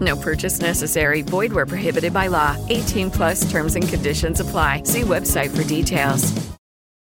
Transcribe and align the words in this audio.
No 0.00 0.16
purchase 0.16 0.60
necessary. 0.60 1.22
Void 1.22 1.52
where 1.52 1.66
prohibited 1.66 2.12
by 2.12 2.26
law. 2.26 2.56
18 2.68 3.10
plus 3.10 3.48
terms 3.50 3.76
and 3.76 3.88
conditions 3.88 4.40
apply. 4.40 4.82
See 4.82 5.02
website 5.02 5.56
for 5.56 5.62
details. 5.62 6.34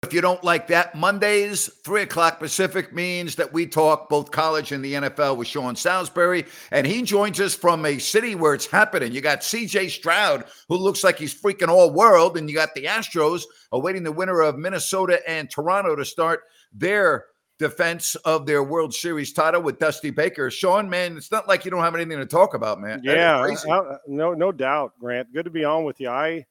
If 0.03 0.13
you 0.13 0.21
don't 0.21 0.43
like 0.43 0.67
that, 0.67 0.95
Mondays, 0.95 1.69
3 1.83 2.03
o'clock 2.03 2.39
Pacific 2.39 2.93
means 2.93 3.35
that 3.35 3.51
we 3.51 3.65
talk 3.65 4.07
both 4.07 4.31
college 4.31 4.71
and 4.71 4.85
the 4.85 4.93
NFL 4.93 5.35
with 5.35 5.49
Sean 5.49 5.75
Salisbury. 5.75 6.45
And 6.71 6.87
he 6.87 7.01
joins 7.01 7.41
us 7.41 7.55
from 7.55 7.85
a 7.85 7.97
city 7.97 8.35
where 8.35 8.53
it's 8.53 8.67
happening. 8.67 9.11
You 9.11 9.19
got 9.21 9.41
CJ 9.41 9.89
Stroud, 9.89 10.45
who 10.69 10.77
looks 10.77 11.03
like 11.03 11.17
he's 11.17 11.33
freaking 11.33 11.67
all 11.67 11.91
world. 11.91 12.37
And 12.37 12.47
you 12.47 12.55
got 12.55 12.73
the 12.73 12.85
Astros 12.85 13.43
awaiting 13.71 14.03
the 14.03 14.11
winner 14.13 14.39
of 14.39 14.57
Minnesota 14.57 15.19
and 15.29 15.49
Toronto 15.49 15.95
to 15.95 16.05
start 16.05 16.43
their 16.71 17.25
defense 17.59 18.15
of 18.15 18.45
their 18.45 18.63
World 18.63 18.93
Series 18.93 19.33
title 19.33 19.61
with 19.61 19.79
Dusty 19.79 20.09
Baker. 20.09 20.51
Sean, 20.51 20.89
man, 20.89 21.17
it's 21.17 21.31
not 21.31 21.47
like 21.47 21.65
you 21.65 21.71
don't 21.71 21.83
have 21.83 21.95
anything 21.95 22.19
to 22.19 22.25
talk 22.25 22.53
about, 22.53 22.79
man. 22.79 23.01
Yeah, 23.03 23.55
uh, 23.69 23.97
no, 24.07 24.33
no 24.33 24.51
doubt, 24.51 24.93
Grant. 24.99 25.33
Good 25.33 25.45
to 25.45 25.51
be 25.51 25.63
on 25.65 25.83
with 25.83 25.99
you. 25.99 26.09
I 26.09 26.45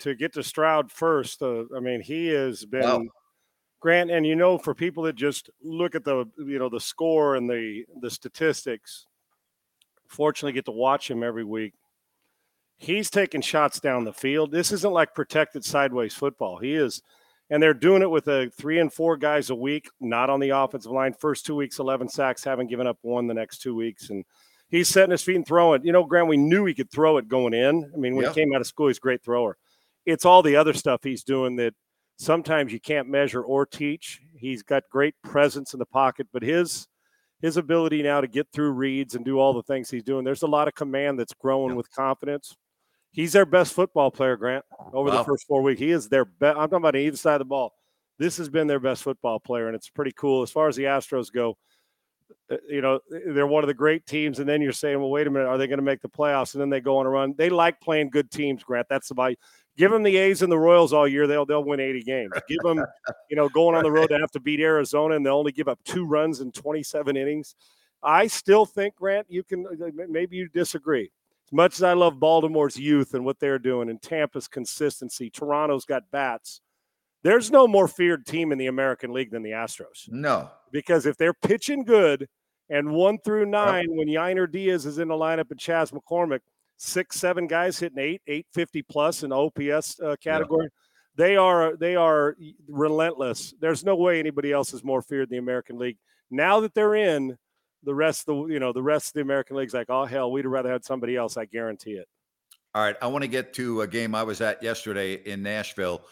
to 0.00 0.14
get 0.14 0.32
to 0.34 0.42
Stroud 0.42 0.90
first. 0.90 1.42
Uh, 1.42 1.64
I 1.76 1.80
mean, 1.80 2.00
he 2.00 2.28
has 2.28 2.64
been 2.64 2.82
Wow. 2.82 3.02
Grant, 3.80 4.10
and 4.10 4.26
you 4.26 4.36
know, 4.36 4.58
for 4.58 4.74
people 4.74 5.04
that 5.04 5.16
just 5.16 5.48
look 5.62 5.94
at 5.94 6.04
the 6.04 6.26
you 6.38 6.58
know 6.58 6.68
the 6.68 6.80
score 6.80 7.36
and 7.36 7.48
the 7.48 7.84
the 8.02 8.10
statistics, 8.10 9.06
fortunately 10.06 10.52
get 10.52 10.66
to 10.66 10.70
watch 10.70 11.10
him 11.10 11.22
every 11.22 11.44
week. 11.44 11.72
He's 12.76 13.10
taking 13.10 13.40
shots 13.40 13.80
down 13.80 14.04
the 14.04 14.12
field. 14.12 14.52
This 14.52 14.72
isn't 14.72 14.92
like 14.92 15.14
protected 15.14 15.64
sideways 15.64 16.14
football. 16.14 16.58
He 16.58 16.74
is, 16.74 17.02
and 17.50 17.62
they're 17.62 17.74
doing 17.74 18.02
it 18.02 18.10
with 18.10 18.28
a 18.28 18.50
three 18.50 18.78
and 18.78 18.92
four 18.92 19.16
guys 19.16 19.50
a 19.50 19.54
week, 19.54 19.88
not 20.00 20.30
on 20.30 20.40
the 20.40 20.50
offensive 20.50 20.92
line. 20.92 21.12
First 21.12 21.44
two 21.44 21.56
weeks, 21.56 21.78
eleven 21.78 22.08
sacks, 22.08 22.44
haven't 22.44 22.68
given 22.68 22.86
up 22.86 22.98
one 23.02 23.26
the 23.26 23.34
next 23.34 23.58
two 23.58 23.74
weeks, 23.74 24.10
and 24.10 24.24
he's 24.68 24.88
setting 24.88 25.10
his 25.10 25.22
feet 25.22 25.36
and 25.36 25.46
throwing. 25.46 25.84
You 25.84 25.92
know, 25.92 26.04
Grant, 26.04 26.28
we 26.28 26.36
knew 26.36 26.64
he 26.64 26.74
could 26.74 26.90
throw 26.90 27.18
it 27.18 27.28
going 27.28 27.54
in. 27.54 27.90
I 27.92 27.96
mean, 27.96 28.14
when 28.14 28.24
Yeah. 28.24 28.32
he 28.32 28.40
came 28.40 28.54
out 28.54 28.60
of 28.60 28.66
school, 28.66 28.86
he's 28.88 28.98
a 28.98 29.00
great 29.00 29.22
thrower. 29.22 29.56
It's 30.06 30.24
all 30.24 30.42
the 30.42 30.56
other 30.56 30.72
stuff 30.72 31.00
he's 31.02 31.24
doing 31.24 31.56
that 31.56 31.74
sometimes 32.18 32.72
you 32.72 32.80
can't 32.80 33.08
measure 33.08 33.42
or 33.42 33.66
teach. 33.66 34.20
He's 34.34 34.62
got 34.62 34.84
great 34.90 35.14
presence 35.22 35.72
in 35.72 35.78
the 35.78 35.86
pocket, 35.86 36.28
but 36.32 36.42
his 36.42 36.86
his 37.42 37.56
ability 37.56 38.02
now 38.02 38.20
to 38.20 38.28
get 38.28 38.46
through 38.52 38.70
reads 38.72 39.14
and 39.14 39.24
do 39.24 39.38
all 39.38 39.54
the 39.54 39.62
things 39.62 39.90
he's 39.90 40.02
doing, 40.02 40.24
there's 40.24 40.42
a 40.42 40.46
lot 40.46 40.68
of 40.68 40.74
command 40.74 41.18
that's 41.18 41.32
growing 41.32 41.74
with 41.74 41.90
confidence. 41.90 42.54
He's 43.12 43.32
their 43.32 43.46
best 43.46 43.74
football 43.74 44.10
player, 44.10 44.36
Grant, 44.36 44.64
over 44.92 45.10
Wow. 45.10 45.18
the 45.18 45.24
first 45.24 45.46
four 45.46 45.62
weeks. 45.62 45.80
He 45.80 45.90
is 45.90 46.08
their 46.08 46.24
best. 46.24 46.56
I'm 46.56 46.68
talking 46.68 46.76
about 46.76 46.96
either 46.96 47.16
side 47.16 47.34
of 47.34 47.38
the 47.40 47.44
ball. 47.46 47.74
This 48.18 48.36
has 48.36 48.48
been 48.48 48.66
their 48.66 48.80
best 48.80 49.02
football 49.02 49.40
player, 49.40 49.66
and 49.66 49.74
it's 49.74 49.88
pretty 49.88 50.12
cool. 50.12 50.42
As 50.42 50.50
far 50.50 50.68
as 50.68 50.76
the 50.76 50.84
Astros 50.84 51.32
go, 51.32 51.56
uh, 52.50 52.56
you 52.68 52.80
know, 52.80 53.00
they're 53.28 53.46
one 53.46 53.64
of 53.64 53.68
the 53.68 53.74
great 53.74 54.06
teams. 54.06 54.38
And 54.38 54.48
then 54.48 54.60
you're 54.60 54.72
saying, 54.72 54.98
well, 54.98 55.10
wait 55.10 55.26
a 55.26 55.30
minute, 55.30 55.46
are 55.48 55.58
they 55.58 55.66
going 55.66 55.78
to 55.78 55.84
make 55.84 56.02
the 56.02 56.08
playoffs? 56.08 56.54
And 56.54 56.60
then 56.60 56.70
they 56.70 56.80
go 56.80 56.98
on 56.98 57.06
a 57.06 57.08
run. 57.08 57.34
They 57.36 57.48
like 57.48 57.80
playing 57.80 58.10
good 58.10 58.30
teams, 58.30 58.62
Grant. 58.62 58.88
That's 58.88 59.08
the 59.08 59.14
about 59.14 59.34
give 59.76 59.90
them 59.90 60.02
the 60.02 60.16
A's 60.16 60.42
and 60.42 60.52
the 60.52 60.58
Royals 60.58 60.92
all 60.92 61.08
year. 61.08 61.26
They'll 61.26 61.46
they'll 61.46 61.64
win 61.64 61.80
80 61.80 62.02
games. 62.02 62.32
Give 62.48 62.58
them, 62.62 62.84
you 63.30 63.36
know, 63.36 63.48
going 63.48 63.74
on 63.76 63.82
the 63.82 63.90
road 63.90 64.08
to 64.08 64.18
have 64.18 64.30
to 64.32 64.40
beat 64.40 64.60
Arizona 64.60 65.16
and 65.16 65.24
they'll 65.24 65.38
only 65.38 65.52
give 65.52 65.68
up 65.68 65.78
two 65.84 66.04
runs 66.04 66.40
in 66.40 66.52
27 66.52 67.16
innings. 67.16 67.54
I 68.02 68.26
still 68.26 68.66
think, 68.66 68.96
Grant, 68.96 69.26
you 69.28 69.42
can 69.42 69.66
uh, 69.66 70.04
maybe 70.08 70.36
you 70.36 70.48
disagree. 70.48 71.10
As 71.50 71.56
much 71.56 71.74
as 71.74 71.82
I 71.82 71.94
love 71.94 72.20
Baltimore's 72.20 72.76
youth 72.78 73.14
and 73.14 73.24
what 73.24 73.40
they're 73.40 73.58
doing 73.58 73.88
and 73.90 74.00
Tampa's 74.00 74.46
consistency, 74.46 75.30
Toronto's 75.30 75.84
got 75.84 76.10
bats. 76.12 76.60
There's 77.22 77.50
no 77.50 77.66
more 77.66 77.88
feared 77.88 78.24
team 78.24 78.52
in 78.52 78.58
the 78.58 78.68
American 78.68 79.12
League 79.12 79.30
than 79.30 79.42
the 79.42 79.50
Astros 79.50 80.08
No. 80.08 80.50
because 80.72 81.06
if 81.06 81.16
they're 81.16 81.34
pitching 81.34 81.84
good 81.84 82.28
and 82.70 82.90
one 82.92 83.18
through 83.18 83.46
nine, 83.46 83.88
when 83.90 84.06
Yainer 84.08 84.50
Diaz 84.50 84.86
is 84.86 84.98
in 84.98 85.08
the 85.08 85.14
lineup 85.14 85.50
and 85.50 85.58
Chas 85.60 85.90
McCormick, 85.90 86.40
six, 86.76 87.16
seven 87.20 87.46
guys 87.46 87.78
hitting 87.78 87.98
eight, 87.98 88.22
eight 88.26 88.46
fifty 88.54 88.80
plus 88.80 89.22
in 89.22 89.30
the 89.30 89.36
OPS 89.36 90.00
uh, 90.00 90.16
category, 90.22 90.68
they 91.16 91.36
are 91.36 91.76
they 91.76 91.96
are 91.96 92.36
relentless. 92.68 93.52
There's 93.60 93.84
no 93.84 93.96
way 93.96 94.18
anybody 94.18 94.52
else 94.52 94.72
is 94.72 94.82
more 94.84 95.02
feared 95.02 95.24
in 95.28 95.32
the 95.32 95.38
American 95.38 95.78
League. 95.78 95.98
Now 96.30 96.60
that 96.60 96.72
they're 96.74 96.94
in, 96.94 97.36
the 97.82 97.94
rest 97.94 98.28
of 98.28 98.36
the 98.48 98.54
you 98.54 98.60
know 98.60 98.72
the 98.72 98.82
rest 98.82 99.08
of 99.08 99.12
the 99.14 99.20
American 99.20 99.56
League's 99.56 99.74
like, 99.74 99.90
oh 99.90 100.04
hell, 100.04 100.30
we'd 100.30 100.44
have 100.44 100.52
rather 100.52 100.70
had 100.70 100.84
somebody 100.84 101.16
else. 101.16 101.36
I 101.36 101.44
guarantee 101.44 101.92
it. 101.92 102.08
All 102.74 102.82
right, 102.82 102.96
I 103.02 103.08
want 103.08 103.22
to 103.22 103.28
get 103.28 103.52
to 103.54 103.80
a 103.80 103.86
game 103.86 104.14
I 104.14 104.22
was 104.22 104.40
at 104.40 104.62
yesterday 104.62 105.14
in 105.14 105.42
Nashville. 105.42 106.02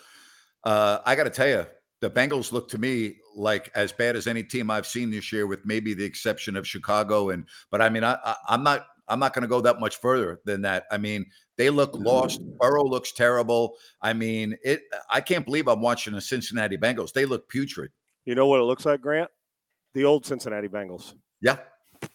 Uh, 0.65 0.99
I 1.07 1.15
got 1.15 1.25
to 1.25 1.31
tell 1.31 1.47
you, 1.49 1.67
the 2.01 2.11
Bengals 2.11 2.53
look 2.53 2.69
to 2.71 2.79
me 2.79 3.17
like 3.37 3.71
as 3.75 3.93
bad 3.93 4.17
as 4.17 4.27
any 4.27 4.43
team 4.43 4.71
I've 4.71 4.87
seen 4.87 5.11
this 5.11 5.33
year, 5.33 5.47
with 5.47 5.65
maybe 5.65 5.95
the 5.95 6.05
exception 6.05 6.57
of 6.57 6.67
Chicago. 6.67 7.31
And 7.31 7.47
but 7.71 7.81
I 7.81 7.89
mean, 7.89 8.05
I, 8.05 8.19
I 8.25 8.35
I'm 8.49 8.63
not 8.63 8.87
I'm 9.09 9.19
not 9.21 9.35
going 9.35 9.43
to 9.43 9.49
go 9.49 9.61
that 9.61 9.81
much 9.81 9.97
further 9.97 10.41
than 10.45 10.63
that. 10.63 10.85
I 10.91 10.99
mean, 10.99 11.27
they 11.57 11.71
look 11.71 11.95
lost. 11.95 12.41
Burrow 12.59 12.85
looks 12.85 13.13
terrible. 13.13 13.77
I 14.03 14.13
mean, 14.13 14.57
it. 14.63 14.83
I 15.11 15.21
can't 15.21 15.45
believe 15.45 15.69
I'm 15.69 15.81
watching 15.81 16.15
the 16.15 16.21
Cincinnati 16.21 16.77
Bengals. 16.77 17.13
They 17.13 17.25
look 17.25 17.49
putrid. 17.49 17.91
You 18.25 18.35
know 18.35 18.47
what 18.47 18.61
it 18.61 18.65
looks 18.65 18.85
like, 18.85 19.01
Grant? 19.01 19.31
The 19.95 20.05
old 20.05 20.27
Cincinnati 20.27 20.69
Bengals. 20.69 21.15
Yeah, 21.41 21.59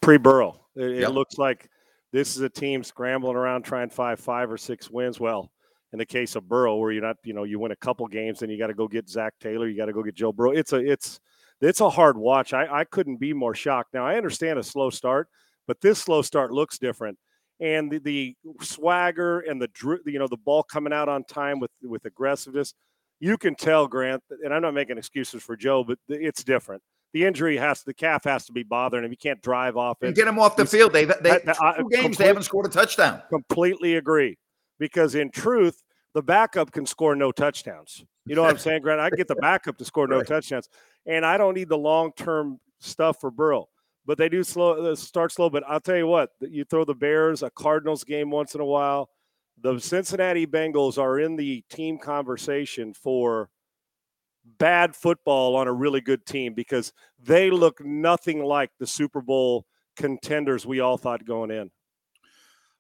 pre 0.02 0.18
Burrow. 0.18 0.60
It, 0.76 1.04
it 1.04 1.10
looks 1.10 1.38
like 1.38 1.70
this 2.12 2.36
is 2.36 2.42
a 2.42 2.50
team 2.50 2.84
scrambling 2.84 3.36
around 3.36 3.64
trying 3.64 3.90
to 3.90 3.96
find 3.96 4.20
five 4.20 4.52
or 4.52 4.58
six 4.58 4.90
wins. 4.90 5.20
Well, 5.20 5.52
in 5.94 6.00
the 6.00 6.06
case 6.06 6.36
of 6.36 6.50
Burrow, 6.50 6.76
where 6.78 6.92
you're 6.92 7.04
not, 7.04 7.18
you 7.24 7.34
know, 7.34 7.44
you 7.44 7.60
win 7.60 7.72
a 7.72 7.76
couple 7.76 8.08
games, 8.08 8.40
then 8.40 8.50
you 8.50 8.58
got 8.58 8.68
to 8.68 8.74
go 8.74 8.88
get 8.88 9.08
Zac 9.08 9.34
Taylor, 9.40 9.68
you 9.68 9.78
got 9.78 9.86
to 9.86 9.94
go 9.94 10.04
get 10.04 10.16
Joe 10.16 10.32
Burrow. 10.32 10.52
It's 10.52 10.74
a 10.74 10.78
it's 10.78 11.20
it's 11.62 11.82
a 11.82 11.90
hard 11.90 12.18
watch. 12.18 12.54
I, 12.54 12.82
I 12.82 12.84
couldn't 12.84 13.18
be 13.18 13.34
more 13.34 13.56
shocked. 13.56 13.94
Now 13.94 14.06
I 14.06 14.16
understand 14.16 14.60
a 14.60 14.64
slow 14.64 14.90
start, 14.90 15.30
but 15.68 15.80
this 15.82 16.00
slow 16.00 16.22
start 16.22 16.52
looks 16.52 16.78
different. 16.78 17.18
And 17.60 17.92
the, 17.92 18.00
the 18.00 18.36
swagger 18.62 19.42
and 19.42 19.62
the 19.62 19.70
you 20.06 20.20
know 20.20 20.28
the 20.28 20.38
ball 20.38 20.64
coming 20.64 20.94
out 20.94 21.10
on 21.10 21.24
time 21.24 21.60
with 21.60 21.72
with 21.84 22.06
aggressiveness, 22.06 22.74
you 23.20 23.38
can 23.38 23.56
tell 23.56 23.88
Grant. 23.88 24.24
And 24.44 24.54
I'm 24.54 24.64
not 24.64 24.74
making 24.74 24.98
excuses 24.98 25.44
for 25.44 25.56
Joe, 25.56 25.84
but 25.84 26.00
it's 26.10 26.44
different. 26.44 26.82
The 27.14 27.26
injury 27.26 27.58
has 27.58 27.84
the 27.84 27.94
calf 27.94 28.24
has 28.24 28.46
to 28.48 28.52
be 28.54 28.64
bothering 28.64 29.04
him. 29.06 29.12
He 29.12 29.16
can't 29.18 29.42
drive 29.42 29.78
off 29.78 30.02
it. 30.02 30.08
and 30.08 30.16
get 30.16 30.28
him 30.28 30.40
off 30.40 30.56
the 30.56 30.64
He's- 30.64 30.72
field. 30.72 30.94
They 30.94 31.06
they 31.06 31.32
I- 31.32 31.44
I- 31.62 31.78
two 31.78 31.90
games 31.90 32.18
they 32.18 32.28
haven't 32.28 32.44
scored 32.44 32.66
a 32.66 32.70
touchdown. 32.70 33.22
completely 33.30 33.96
agree 33.96 34.38
because 34.80 35.14
in 35.16 35.30
truth 35.30 35.84
the 36.14 36.22
backup 36.24 36.72
can 36.72 36.86
score 36.86 37.16
no 37.16 37.32
touchdowns 37.32 38.04
you 38.26 38.36
know 38.36 38.42
what 38.44 38.52
i'm 38.52 38.58
saying 38.58 38.82
grant 38.82 39.00
i 39.02 39.10
get 39.10 39.28
the 39.28 39.36
backup 39.36 39.78
to 39.78 39.86
score 39.86 40.08
no 40.08 40.18
Right. 40.20 40.28
touchdowns 40.28 40.70
and 41.06 41.26
i 41.26 41.38
don't 41.38 41.54
need 41.56 41.70
the 41.70 41.78
long-term 41.78 42.60
stuff 42.80 43.20
for 43.20 43.30
burrow 43.32 43.68
but 44.06 44.18
they 44.18 44.30
do 44.30 44.44
slow 44.44 44.92
uh, 44.92 44.96
start 44.96 45.32
slow 45.32 45.50
but 45.50 45.64
i'll 45.68 45.80
tell 45.80 45.96
you 45.98 46.08
what 46.08 46.30
you 46.42 46.66
throw 46.66 46.86
the 46.86 46.94
bears 46.96 47.42
a 47.44 47.50
cardinals 47.50 48.04
game 48.04 48.30
once 48.32 48.54
in 48.56 48.62
a 48.62 48.66
while 48.66 49.10
the 49.62 49.80
cincinnati 49.80 50.46
bengals 50.48 50.98
are 51.00 51.20
in 51.20 51.36
the 51.36 51.64
team 51.70 51.98
conversation 51.98 52.94
for 52.94 53.50
bad 54.58 54.96
football 54.96 55.56
on 55.56 55.68
a 55.68 55.74
really 55.74 56.02
good 56.02 56.26
team 56.26 56.54
because 56.54 56.94
they 57.20 57.50
look 57.50 57.84
nothing 57.84 58.44
like 58.44 58.72
the 58.80 58.88
super 58.88 59.22
bowl 59.22 59.66
contenders 59.96 60.66
we 60.66 60.80
all 60.80 60.98
thought 60.98 61.26
going 61.26 61.52
in 61.52 61.70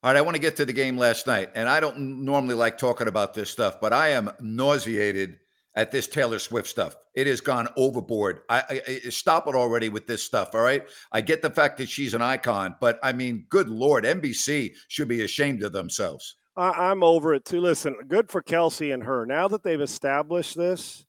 All 0.04 0.12
right, 0.12 0.15
I 0.15 0.21
want 0.21 0.36
to 0.36 0.42
get 0.42 0.56
to 0.57 0.65
the 0.65 0.74
game 0.74 0.98
last 0.98 1.27
night, 1.27 1.50
and 1.56 1.69
I 1.69 1.80
don't 1.80 1.98
normally 2.25 2.56
like 2.56 2.77
talking 2.77 3.07
about 3.07 3.33
this 3.33 3.50
stuff, 3.50 3.80
but 3.80 3.94
I 3.94 4.10
am 4.10 4.31
nauseated 4.39 5.38
at 5.75 5.92
this 5.92 6.07
Taylor 6.07 6.39
Swift 6.39 6.68
stuff. 6.68 6.95
It 7.15 7.27
has 7.27 7.42
gone 7.42 7.68
overboard. 7.77 8.42
I, 8.50 8.63
I, 8.69 9.00
I 9.06 9.10
stop 9.10 9.48
it 9.48 9.56
already 9.56 9.89
with 9.89 10.07
this 10.07 10.24
stuff. 10.24 10.54
All 10.54 10.62
right, 10.62 10.83
I 11.12 11.21
get 11.21 11.42
the 11.42 11.50
fact 11.50 11.77
that 11.77 11.89
she's 11.89 12.13
an 12.13 12.21
icon, 12.21 12.75
but 12.80 13.00
I 13.04 13.13
mean, 13.13 13.45
good 13.50 13.69
lord, 13.69 14.04
NBC 14.04 14.74
should 14.88 15.07
be 15.07 15.24
ashamed 15.24 15.63
of 15.63 15.71
themselves. 15.71 16.36
I, 16.56 16.92
am 16.92 17.04
over 17.04 17.33
it 17.33 17.45
too. 17.45 17.62
Listen, 17.62 17.95
good 18.07 18.30
for 18.30 18.42
Kelce 18.42 18.94
and 18.94 19.04
her. 19.04 19.25
Now 19.25 19.48
that 19.48 19.63
they've 19.63 19.81
established 19.81 20.56
this, 20.56 21.06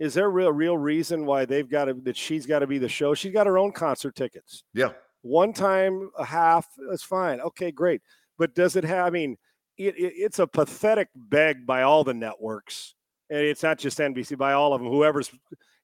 is 0.00 0.14
there 0.14 0.26
a 0.26 0.30
real 0.30 0.50
real 0.50 0.78
reason 0.78 1.26
why 1.26 1.44
they've 1.44 1.68
got 1.68 1.84
to 1.84 1.94
that 2.02 2.16
she's 2.16 2.46
got 2.46 2.60
to 2.60 2.66
be 2.66 2.78
the 2.78 2.88
show? 2.88 3.14
She's 3.14 3.32
got 3.32 3.46
her 3.46 3.58
own 3.58 3.70
concert 3.70 4.16
tickets. 4.16 4.64
Yeah. 4.74 4.92
One 5.22 5.52
time 5.52 6.10
a 6.18 6.24
half, 6.24 6.66
that's 6.88 7.02
fine. 7.02 7.40
Okay, 7.40 7.70
great. 7.70 8.00
But 8.38 8.54
does 8.54 8.74
it 8.74 8.84
have? 8.84 9.06
I 9.06 9.10
mean, 9.10 9.36
it, 9.76 9.94
it, 9.96 10.14
it's 10.16 10.38
a 10.38 10.46
pathetic 10.46 11.08
beg 11.14 11.66
by 11.66 11.82
all 11.82 12.02
the 12.02 12.14
networks, 12.14 12.94
and 13.28 13.40
it's 13.40 13.62
not 13.62 13.78
just 13.78 13.98
NBC 13.98 14.38
by 14.38 14.54
all 14.54 14.72
of 14.72 14.80
them. 14.80 14.90
Whoever's, 14.90 15.30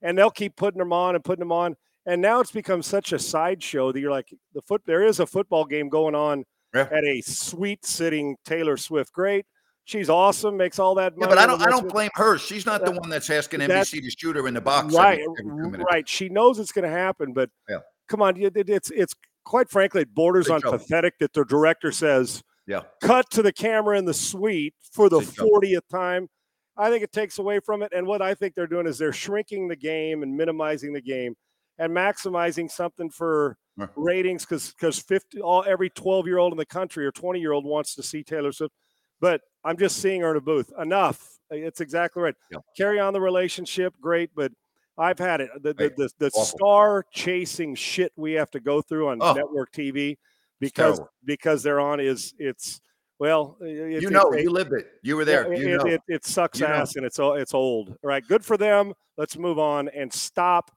and 0.00 0.16
they'll 0.16 0.30
keep 0.30 0.56
putting 0.56 0.78
them 0.78 0.94
on 0.94 1.14
and 1.14 1.22
putting 1.22 1.40
them 1.40 1.52
on, 1.52 1.76
and 2.06 2.22
now 2.22 2.40
it's 2.40 2.50
become 2.50 2.82
such 2.82 3.12
a 3.12 3.18
sideshow 3.18 3.92
that 3.92 4.00
you're 4.00 4.10
like 4.10 4.32
the 4.54 4.62
foot. 4.62 4.80
There 4.86 5.04
is 5.04 5.20
a 5.20 5.26
football 5.26 5.66
game 5.66 5.90
going 5.90 6.14
on 6.14 6.44
yeah. 6.74 6.88
at 6.90 7.04
a 7.04 7.20
sweet 7.20 7.84
sitting 7.84 8.36
Taylor 8.46 8.78
Swift. 8.78 9.12
Great. 9.12 9.44
She's 9.86 10.10
awesome, 10.10 10.56
makes 10.56 10.80
all 10.80 10.96
that 10.96 11.16
money. 11.16 11.30
Yeah, 11.30 11.36
but 11.36 11.38
I 11.38 11.46
don't 11.46 11.62
I 11.62 11.70
don't 11.70 11.88
blame 11.88 12.10
her. 12.14 12.38
She's 12.38 12.66
not 12.66 12.84
the 12.84 12.90
one 12.90 13.08
that's 13.08 13.30
asking 13.30 13.60
NBC 13.60 14.02
to 14.02 14.10
shoot 14.10 14.34
her 14.34 14.48
in 14.48 14.54
the 14.54 14.60
box. 14.60 14.92
Right, 14.92 15.20
every, 15.20 15.84
right. 15.84 16.08
She 16.08 16.28
knows 16.28 16.58
it's 16.58 16.72
going 16.72 16.90
to 16.90 16.90
happen, 16.90 17.32
but 17.32 17.50
yeah. 17.68 17.78
come 18.08 18.20
on, 18.20 18.36
it, 18.36 18.52
it's 18.56 18.90
it's 18.90 19.14
quite 19.44 19.70
frankly 19.70 20.02
it 20.02 20.12
borders 20.12 20.50
on 20.50 20.60
pathetic 20.60 21.14
that 21.20 21.32
the 21.34 21.44
director 21.44 21.92
says, 21.92 22.42
"Yeah, 22.66 22.80
cut 23.00 23.30
to 23.30 23.42
the 23.42 23.52
camera 23.52 23.96
in 23.96 24.04
the 24.04 24.14
suite 24.14 24.74
for 24.90 25.08
the 25.08 25.20
fortieth 25.20 25.88
time." 25.88 26.28
I 26.76 26.90
think 26.90 27.04
it 27.04 27.12
takes 27.12 27.38
away 27.38 27.60
from 27.60 27.84
it, 27.84 27.92
and 27.94 28.08
what 28.08 28.20
I 28.20 28.34
think 28.34 28.56
they're 28.56 28.66
doing 28.66 28.88
is 28.88 28.98
they're 28.98 29.12
shrinking 29.12 29.68
the 29.68 29.76
game 29.76 30.24
and 30.24 30.36
minimizing 30.36 30.94
the 30.94 31.00
game 31.00 31.36
and 31.78 31.92
maximizing 31.92 32.68
something 32.68 33.08
for 33.08 33.56
ratings 33.94 34.44
because 34.44 34.72
because 34.72 34.98
50 34.98 35.40
all 35.42 35.64
every 35.64 35.90
12 35.90 36.26
year 36.26 36.38
old 36.38 36.52
in 36.52 36.58
the 36.58 36.66
country 36.66 37.06
or 37.06 37.12
20 37.12 37.38
year 37.38 37.52
old 37.52 37.64
wants 37.64 37.94
to 37.94 38.02
see 38.02 38.24
Taylor 38.24 38.50
Swift. 38.50 38.74
But 39.20 39.42
I'm 39.64 39.76
just 39.76 39.98
seeing 39.98 40.20
her 40.20 40.30
in 40.30 40.36
a 40.36 40.40
booth. 40.40 40.72
Enough. 40.78 41.38
It's 41.50 41.80
exactly 41.80 42.22
right. 42.22 42.34
Yeah. 42.50 42.58
Carry 42.76 42.98
on 42.98 43.12
the 43.12 43.20
relationship, 43.20 43.94
great, 44.00 44.30
but 44.34 44.52
I've 44.98 45.18
had 45.18 45.40
it. 45.40 45.50
The 45.62 45.74
the, 45.74 45.92
the, 45.96 46.10
the 46.18 46.30
star 46.30 47.04
chasing 47.12 47.74
shit 47.74 48.12
we 48.16 48.32
have 48.32 48.50
to 48.52 48.60
go 48.60 48.82
through 48.82 49.08
on 49.08 49.18
oh. 49.20 49.32
network 49.32 49.72
TV 49.72 50.16
because 50.60 51.00
because 51.24 51.62
they're 51.62 51.80
on 51.80 52.00
is 52.00 52.34
it's 52.38 52.80
well, 53.18 53.56
it, 53.60 54.02
you 54.02 54.10
know, 54.10 54.32
it, 54.32 54.42
you 54.42 54.50
lived 54.50 54.72
it. 54.72 54.86
You 55.02 55.16
were 55.16 55.24
there. 55.24 55.50
It, 55.52 55.60
you 55.60 55.80
it, 55.82 56.00
it, 56.08 56.24
sucks 56.26 56.60
you 56.60 56.66
ass 56.66 56.96
know. 56.96 57.00
and 57.00 57.06
it's 57.06 57.18
it's 57.20 57.54
old. 57.54 57.90
All 57.90 57.96
right, 58.02 58.26
good 58.26 58.44
for 58.44 58.56
them. 58.56 58.92
Let's 59.16 59.38
move 59.38 59.58
on 59.58 59.88
and 59.88 60.12
stop 60.12 60.70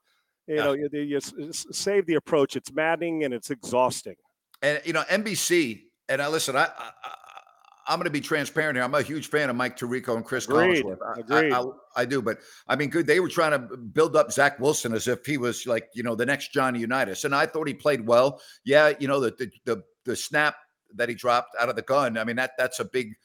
you 0.50 0.56
yeah. 0.56 0.64
know, 0.64 0.74
you, 0.74 0.90
you, 0.92 1.20
save 1.22 2.08
the 2.08 2.16
approach. 2.16 2.56
It's 2.56 2.74
maddening 2.74 3.24
and 3.24 3.36
it's 3.36 3.52
exhausting. 3.52 4.16
And 4.64 4.82
you 4.84 4.94
know, 4.94 5.04
NBC. 5.04 5.84
And 6.10 6.24
I 6.24 6.28
listen. 6.28 6.56
I, 6.56 6.64
I 6.66 6.92
I'm 7.90 7.98
going 7.98 8.06
to 8.06 8.12
be 8.12 8.22
transparent 8.22 8.78
here. 8.78 8.84
I'm 8.84 8.94
a 8.94 9.02
huge 9.02 9.30
fan 9.30 9.50
of 9.50 9.56
Mike 9.56 9.78
Tirico 9.78 10.16
and 10.16 10.24
Chris 10.24 10.46
Agreed. 10.46 10.86
Collinsworth. 10.86 11.00
I, 11.04 11.20
Agreed. 11.20 11.52
I, 11.52 11.60
I, 11.62 11.72
I, 11.98 12.06
do, 12.06 12.22
but 12.22 12.38
I 12.68 12.76
mean, 12.76 12.90
good. 12.90 13.08
They 13.08 13.20
were 13.20 13.28
trying 13.28 13.52
to 13.52 13.78
build 13.78 14.16
up 14.16 14.32
Zach 14.32 14.60
Wilson 14.60 14.94
as 14.94 15.08
if 15.08 15.26
he 15.26 15.38
was 15.38 15.66
like, 15.66 15.90
you 15.96 16.04
know, 16.04 16.16
the 16.16 16.26
next 16.26 16.54
Johnny 16.54 16.80
Unitas, 16.80 17.26
and 17.26 17.34
I 17.34 17.48
thought 17.48 17.68
he 17.68 17.74
played 17.74 18.06
well. 18.06 18.42
Yeah, 18.64 18.94
you 19.00 19.08
know, 19.08 19.20
the 19.20 19.32
the 19.32 19.52
the, 19.66 19.84
the 20.06 20.16
snap 20.16 20.56
that 20.96 21.10
he 21.10 21.16
dropped 21.16 21.56
out 21.60 21.70
of 21.70 21.76
the 21.76 21.82
gun. 21.82 22.18
I 22.18 22.24
mean, 22.24 22.36
that 22.36 22.52
that's 22.58 22.80
a 22.80 22.86
big 22.86 23.16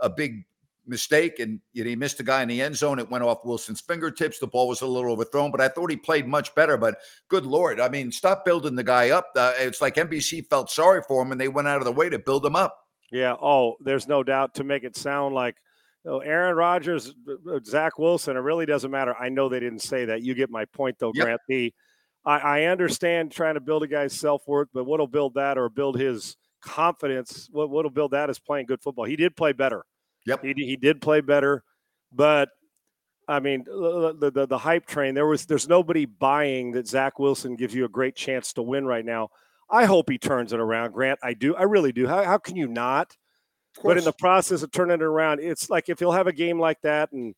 a 0.00 0.08
big 0.08 0.44
mistake 0.86 1.38
and 1.38 1.60
you 1.72 1.82
know, 1.82 1.90
he 1.90 1.96
missed 1.96 2.20
a 2.20 2.22
guy 2.22 2.42
in 2.42 2.48
the 2.48 2.60
end 2.62 2.76
zone. 2.76 2.98
It 2.98 3.10
went 3.10 3.24
off 3.24 3.44
Wilson's 3.44 3.80
fingertips. 3.80 4.38
The 4.38 4.46
ball 4.46 4.68
was 4.68 4.82
a 4.82 4.86
little 4.86 5.12
overthrown, 5.12 5.50
but 5.50 5.60
I 5.60 5.68
thought 5.68 5.90
he 5.90 5.96
played 5.96 6.26
much 6.26 6.54
better. 6.54 6.76
But 6.76 6.98
good 7.28 7.46
Lord, 7.46 7.80
I 7.80 7.88
mean, 7.88 8.12
stop 8.12 8.44
building 8.44 8.74
the 8.74 8.84
guy 8.84 9.10
up. 9.10 9.30
Uh, 9.36 9.52
it's 9.58 9.80
like 9.80 9.96
NBC 9.96 10.48
felt 10.48 10.70
sorry 10.70 11.02
for 11.06 11.22
him 11.22 11.32
and 11.32 11.40
they 11.40 11.48
went 11.48 11.68
out 11.68 11.78
of 11.78 11.84
the 11.84 11.92
way 11.92 12.08
to 12.08 12.18
build 12.18 12.44
him 12.44 12.56
up. 12.56 12.83
Yeah. 13.12 13.34
Oh, 13.40 13.76
there's 13.80 14.08
no 14.08 14.22
doubt 14.22 14.54
to 14.56 14.64
make 14.64 14.84
it 14.84 14.96
sound 14.96 15.34
like 15.34 15.56
oh, 16.06 16.18
Aaron 16.18 16.56
Rodgers, 16.56 17.14
uh, 17.28 17.54
uh, 17.54 17.60
Zach 17.64 17.98
Wilson. 17.98 18.36
It 18.36 18.40
really 18.40 18.66
doesn't 18.66 18.90
matter. 18.90 19.14
I 19.18 19.28
know 19.28 19.48
they 19.48 19.60
didn't 19.60 19.82
say 19.82 20.06
that. 20.06 20.22
You 20.22 20.34
get 20.34 20.50
my 20.50 20.64
point, 20.66 20.98
though, 20.98 21.12
yep. 21.14 21.24
Grant. 21.24 21.40
The 21.48 21.72
I, 22.24 22.38
I 22.38 22.62
understand 22.64 23.32
trying 23.32 23.54
to 23.54 23.60
build 23.60 23.82
a 23.82 23.86
guy's 23.86 24.18
self 24.18 24.42
worth, 24.46 24.68
but 24.72 24.84
what'll 24.84 25.06
build 25.06 25.34
that 25.34 25.58
or 25.58 25.68
build 25.68 25.98
his 25.98 26.36
confidence? 26.62 27.48
What 27.52 27.70
what'll 27.70 27.90
build 27.90 28.12
that 28.12 28.30
is 28.30 28.38
playing 28.38 28.66
good 28.66 28.82
football. 28.82 29.04
He 29.04 29.16
did 29.16 29.36
play 29.36 29.52
better. 29.52 29.84
Yep. 30.26 30.42
He, 30.42 30.54
he 30.54 30.76
did 30.76 31.02
play 31.02 31.20
better, 31.20 31.62
but 32.12 32.48
I 33.28 33.40
mean 33.40 33.64
the, 33.64 34.30
the 34.34 34.46
the 34.46 34.58
hype 34.58 34.86
train. 34.86 35.14
There 35.14 35.26
was 35.26 35.44
there's 35.46 35.68
nobody 35.68 36.06
buying 36.06 36.72
that 36.72 36.88
Zach 36.88 37.18
Wilson 37.18 37.56
gives 37.56 37.74
you 37.74 37.84
a 37.84 37.90
great 37.90 38.16
chance 38.16 38.54
to 38.54 38.62
win 38.62 38.86
right 38.86 39.04
now. 39.04 39.28
I 39.70 39.84
hope 39.86 40.10
he 40.10 40.18
turns 40.18 40.52
it 40.52 40.60
around, 40.60 40.92
Grant. 40.92 41.18
I 41.22 41.34
do. 41.34 41.54
I 41.56 41.62
really 41.62 41.92
do. 41.92 42.06
How 42.06 42.24
how 42.24 42.38
can 42.38 42.56
you 42.56 42.68
not? 42.68 43.16
But 43.82 43.98
in 43.98 44.04
the 44.04 44.12
process 44.12 44.62
of 44.62 44.70
turning 44.70 44.94
it 44.94 45.02
around, 45.02 45.40
it's 45.40 45.68
like 45.68 45.88
if 45.88 45.98
he'll 45.98 46.12
have 46.12 46.28
a 46.28 46.32
game 46.32 46.60
like 46.60 46.80
that, 46.82 47.10
and 47.12 47.34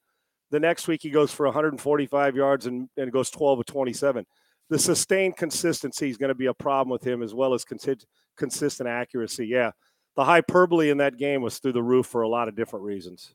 the 0.51 0.61
next 0.61 0.87
week 0.87 1.01
he 1.03 1.11
goes 1.11 1.33
for 1.33 1.47
145 1.47 2.37
yards 2.37 2.67
and, 2.67 2.89
and 2.97 3.11
goes 3.11 3.31
12 3.31 3.61
of 3.61 3.67
27. 3.67 4.27
The 4.69 4.79
sustained 4.79 5.37
consistency 5.37 6.11
is 6.11 6.17
going 6.17 6.29
to 6.29 6.35
be 6.35 6.47
a 6.47 6.55
problem 6.55 6.91
with 6.91 7.07
him 7.07 7.23
as 7.23 7.33
well 7.33 7.55
as 7.55 7.65
consistent 7.65 8.89
accuracy. 8.89 9.47
Yeah, 9.47 9.71
the 10.17 10.25
hyperbole 10.25 10.91
in 10.91 10.99
that 10.99 11.17
game 11.17 11.41
was 11.41 11.59
through 11.59 11.73
the 11.73 11.83
roof 11.83 12.07
for 12.07 12.23
a 12.23 12.29
lot 12.29 12.49
of 12.49 12.57
different 12.57 12.85
reasons. 12.85 13.33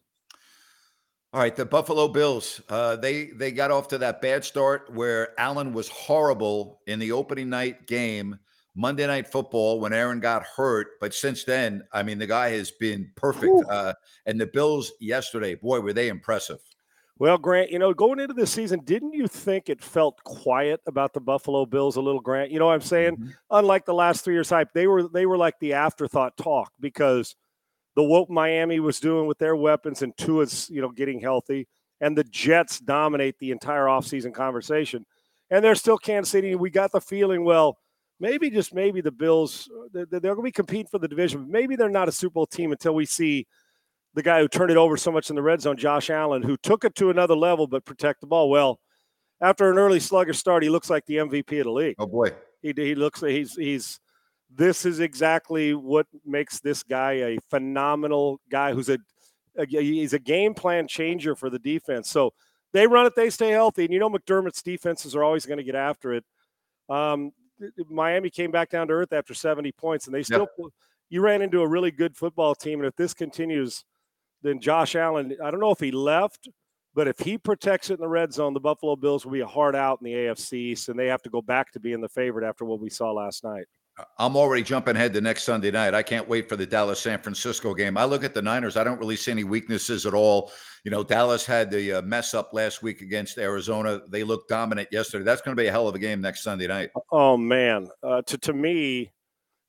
All 1.33 1.39
right, 1.39 1.55
the 1.55 1.65
Buffalo 1.65 2.09
Bills. 2.09 2.59
Uh, 2.67 2.97
they 2.97 3.27
they 3.27 3.53
got 3.53 3.71
off 3.71 3.87
to 3.89 3.97
that 3.99 4.21
bad 4.21 4.43
start 4.43 4.93
where 4.93 5.39
Allen 5.39 5.71
was 5.71 5.87
horrible 5.87 6.81
in 6.87 6.99
the 6.99 7.13
opening 7.13 7.49
night 7.49 7.87
game, 7.87 8.37
Monday 8.75 9.05
Night 9.07 9.27
Football, 9.27 9.79
when 9.79 9.93
Aaron 9.93 10.19
got 10.19 10.43
hurt. 10.43 10.99
But 10.99 11.13
since 11.13 11.43
then, 11.43 11.83
I 11.91 12.03
mean, 12.03 12.19
the 12.19 12.27
guy 12.27 12.49
has 12.51 12.71
been 12.71 13.11
perfect. 13.15 13.53
Uh, 13.69 13.93
and 14.25 14.39
the 14.39 14.47
Bills 14.47 14.91
yesterday, 14.99 15.55
boy, 15.55 15.81
were 15.81 15.93
they 15.93 16.07
impressive. 16.07 16.59
Well, 17.19 17.37
Grant, 17.37 17.69
you 17.69 17.77
know, 17.77 17.93
going 17.93 18.19
into 18.19 18.33
the 18.33 18.47
season, 18.47 18.79
didn't 18.83 19.13
you 19.13 19.27
think 19.27 19.69
it 19.69 19.83
felt 19.83 20.23
quiet 20.23 20.81
about 20.87 21.13
the 21.13 21.19
Buffalo 21.19 21.67
Bills 21.67 21.95
a 21.95 22.01
little, 22.01 22.19
Grant? 22.19 22.49
You 22.49 22.57
know 22.57 22.65
what 22.65 22.73
I'm 22.73 22.81
saying? 22.81 23.17
Mm-hmm. 23.17 23.29
Unlike 23.51 23.85
the 23.85 23.93
last 23.93 24.25
three 24.25 24.33
years 24.33 24.49
hype, 24.49 24.73
they 24.73 24.87
were 24.87 25.07
they 25.07 25.27
were 25.27 25.37
like 25.37 25.59
the 25.59 25.73
afterthought 25.73 26.35
talk 26.35 26.71
because 26.79 27.35
the 27.95 28.01
what 28.01 28.31
Miami 28.31 28.79
was 28.79 28.99
doing 28.99 29.27
with 29.27 29.37
their 29.37 29.55
weapons 29.55 30.01
and 30.01 30.17
Tua's, 30.17 30.67
you 30.71 30.81
know, 30.81 30.89
getting 30.89 31.19
healthy, 31.19 31.67
and 31.99 32.17
the 32.17 32.23
Jets 32.23 32.79
dominate 32.79 33.37
the 33.37 33.51
entire 33.51 33.85
offseason 33.85 34.33
conversation. 34.33 35.05
And 35.51 35.63
they're 35.63 35.75
still 35.75 35.99
Kansas 35.99 36.31
City. 36.31 36.55
We 36.55 36.71
got 36.71 36.91
the 36.91 37.01
feeling, 37.01 37.43
well, 37.43 37.77
maybe 38.21 38.49
just 38.49 38.73
maybe 38.73 39.01
the 39.01 39.11
Bills, 39.11 39.69
they're, 39.91 40.05
they're 40.05 40.19
going 40.21 40.37
to 40.37 40.43
be 40.43 40.51
competing 40.51 40.87
for 40.87 40.99
the 40.99 41.09
division. 41.09 41.51
Maybe 41.51 41.75
they're 41.75 41.89
not 41.89 42.07
a 42.07 42.11
Super 42.13 42.35
Bowl 42.35 42.45
team 42.45 42.71
until 42.71 42.95
we 42.95 43.05
see– 43.05 43.45
the 44.13 44.23
guy 44.23 44.39
who 44.39 44.47
turned 44.47 44.71
it 44.71 44.77
over 44.77 44.97
so 44.97 45.11
much 45.11 45.29
in 45.29 45.35
the 45.35 45.41
red 45.41 45.61
zone, 45.61 45.77
Josh 45.77 46.09
Allen, 46.09 46.41
who 46.41 46.57
took 46.57 46.83
it 46.83 46.95
to 46.95 47.09
another 47.09 47.35
level 47.35 47.67
but 47.67 47.85
protect 47.85 48.21
the 48.21 48.27
ball. 48.27 48.49
Well, 48.49 48.79
after 49.39 49.71
an 49.71 49.77
early 49.77 49.99
sluggish 49.99 50.37
start, 50.37 50.63
he 50.63 50.69
looks 50.69 50.89
like 50.89 51.05
the 51.05 51.15
MVP 51.15 51.59
of 51.59 51.65
the 51.65 51.71
league. 51.71 51.95
Oh 51.97 52.07
boy, 52.07 52.31
he 52.61 52.73
he 52.75 52.95
looks 52.95 53.21
like 53.21 53.31
he's 53.31 53.55
he's. 53.55 53.99
This 54.53 54.85
is 54.85 54.99
exactly 54.99 55.73
what 55.73 56.07
makes 56.25 56.59
this 56.59 56.83
guy 56.83 57.13
a 57.13 57.37
phenomenal 57.49 58.41
guy. 58.49 58.73
Who's 58.73 58.89
a, 58.89 58.99
a 59.57 59.65
he's 59.65 60.13
a 60.13 60.19
game 60.19 60.53
plan 60.53 60.87
changer 60.87 61.35
for 61.35 61.49
the 61.49 61.59
defense. 61.59 62.09
So 62.09 62.33
they 62.73 62.85
run 62.85 63.05
it, 63.05 63.13
they 63.15 63.29
stay 63.29 63.51
healthy, 63.51 63.85
and 63.85 63.93
you 63.93 63.99
know 63.99 64.09
McDermott's 64.09 64.61
defenses 64.61 65.15
are 65.15 65.23
always 65.23 65.45
going 65.45 65.57
to 65.57 65.63
get 65.63 65.75
after 65.75 66.13
it. 66.13 66.25
Um, 66.89 67.31
Miami 67.89 68.29
came 68.29 68.51
back 68.51 68.69
down 68.69 68.87
to 68.87 68.93
earth 68.93 69.13
after 69.13 69.33
70 69.33 69.71
points, 69.73 70.05
and 70.07 70.15
they 70.15 70.23
still. 70.23 70.47
Yep. 70.57 70.71
You 71.09 71.21
ran 71.21 71.41
into 71.41 71.61
a 71.61 71.67
really 71.67 71.91
good 71.91 72.15
football 72.15 72.55
team, 72.55 72.79
and 72.79 72.87
if 72.87 72.95
this 72.95 73.13
continues, 73.13 73.83
then 74.41 74.61
Josh 74.61 74.95
Allen, 74.95 75.35
I 75.43 75.51
don't 75.51 75.59
know 75.59 75.71
if 75.71 75.79
he 75.79 75.91
left, 75.91 76.47
but 76.93 77.07
if 77.07 77.19
he 77.19 77.37
protects 77.37 77.89
it 77.89 77.95
in 77.95 77.99
the 77.99 78.07
red 78.07 78.31
zone, 78.31 78.53
the 78.53 78.61
Buffalo 78.61 78.95
Bills 78.95 79.25
will 79.25 79.33
be 79.33 79.41
a 79.41 79.47
hard 79.47 79.75
out 79.75 79.99
in 80.01 80.05
the 80.05 80.13
AFC 80.13 80.53
East, 80.53 80.87
and 80.87 80.97
they 80.97 81.07
have 81.07 81.21
to 81.23 81.29
go 81.29 81.41
back 81.41 81.71
to 81.73 81.81
being 81.81 81.99
the 81.99 82.07
favorite 82.07 82.47
after 82.47 82.63
what 82.63 82.79
we 82.79 82.89
saw 82.89 83.11
last 83.11 83.43
night. 83.43 83.65
I'm 84.17 84.35
already 84.35 84.63
jumping 84.63 84.95
ahead 84.95 85.13
to 85.13 85.21
next 85.21 85.43
Sunday 85.43 85.71
night. 85.71 85.93
I 85.93 86.03
can't 86.03 86.27
wait 86.27 86.47
for 86.47 86.55
the 86.55 86.65
Dallas 86.65 86.99
San 86.99 87.19
Francisco 87.19 87.73
game. 87.73 87.97
I 87.97 88.05
look 88.05 88.23
at 88.23 88.33
the 88.33 88.41
Niners. 88.41 88.77
I 88.77 88.83
don't 88.83 88.99
really 88.99 89.15
see 89.15 89.31
any 89.31 89.43
weaknesses 89.43 90.05
at 90.05 90.13
all. 90.13 90.51
You 90.83 90.91
know, 90.91 91.03
Dallas 91.03 91.45
had 91.45 91.69
the 91.71 91.93
uh, 91.93 92.01
mess 92.01 92.33
up 92.33 92.53
last 92.53 92.81
week 92.81 93.01
against 93.01 93.37
Arizona. 93.37 94.01
They 94.09 94.23
looked 94.23 94.49
dominant 94.49 94.89
yesterday. 94.91 95.23
That's 95.23 95.41
going 95.41 95.55
to 95.55 95.61
be 95.61 95.67
a 95.67 95.71
hell 95.71 95.87
of 95.87 95.95
a 95.95 95.99
game 95.99 96.21
next 96.21 96.43
Sunday 96.43 96.67
night. 96.67 96.89
Oh 97.11 97.37
man, 97.37 97.89
uh, 98.03 98.21
to 98.23 98.37
to 98.39 98.53
me, 98.53 99.11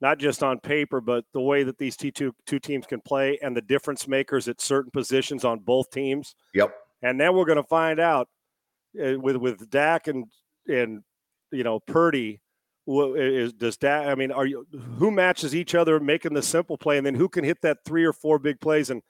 not 0.01 0.19
just 0.19 0.43
on 0.43 0.59
paper, 0.59 1.01
but 1.01 1.25
the 1.33 1.41
way 1.41 1.62
that 1.62 1.79
these 1.79 1.97
two 1.97 2.11
two 2.11 2.59
teams 2.59 2.87
can 2.87 3.01
play 3.01 3.39
and 3.43 3.57
the 3.57 3.62
difference 3.62 4.09
makers 4.09 4.49
at 4.49 4.61
certain 4.61 4.91
positions 4.91 5.45
on 5.45 5.61
both 5.61 5.91
teams. 5.91 6.35
Yep. 6.55 6.75
And 7.03 7.21
then 7.21 7.35
we're 7.35 7.45
going 7.45 7.57
to 7.57 7.65
find 7.65 8.01
out 8.01 8.29
uh, 9.01 9.19
with 9.19 9.37
with 9.37 9.71
Dak 9.71 10.09
and 10.09 10.25
and 10.69 11.03
you 11.51 11.65
know 11.65 11.81
Purdy. 11.81 12.41
Is 12.87 13.53
does 13.53 13.77
that? 13.79 14.09
I 14.09 14.15
mean, 14.17 14.33
are 14.33 14.47
you 14.47 14.67
who 14.99 15.11
matches 15.11 15.55
each 15.55 15.75
other 15.75 16.01
making 16.01 16.35
the 16.35 16.43
simple 16.43 16.77
play, 16.77 16.99
and 16.99 17.07
then 17.07 17.15
who 17.15 17.29
can 17.29 17.45
hit 17.45 17.61
that 17.62 17.79
three 17.85 18.05
or 18.05 18.12
four 18.12 18.39
big 18.39 18.61
plays? 18.61 18.91
And 18.91 19.03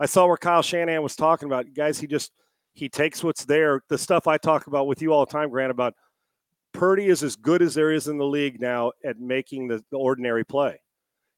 I 0.00 0.06
saw 0.06 0.26
where 0.26 0.36
Kyle 0.36 0.62
Shanahan 0.62 1.02
was 1.02 1.14
talking 1.14 1.46
about 1.46 1.72
guys. 1.72 2.00
He 2.00 2.08
just 2.08 2.32
he 2.74 2.88
takes 2.88 3.22
what's 3.22 3.44
there. 3.44 3.82
The 3.88 3.98
stuff 3.98 4.26
I 4.26 4.38
talk 4.38 4.66
about 4.66 4.88
with 4.88 5.02
you 5.02 5.12
all 5.12 5.24
the 5.24 5.30
time, 5.30 5.50
Grant, 5.50 5.70
about 5.70 5.94
Purdy 6.72 7.06
is 7.06 7.22
as 7.22 7.36
good 7.36 7.62
as 7.62 7.74
there 7.74 7.92
is 7.92 8.08
in 8.08 8.18
the 8.18 8.26
league 8.26 8.60
now 8.60 8.92
at 9.04 9.20
making 9.20 9.68
the, 9.68 9.84
the 9.90 9.98
ordinary 9.98 10.44
play. 10.44 10.80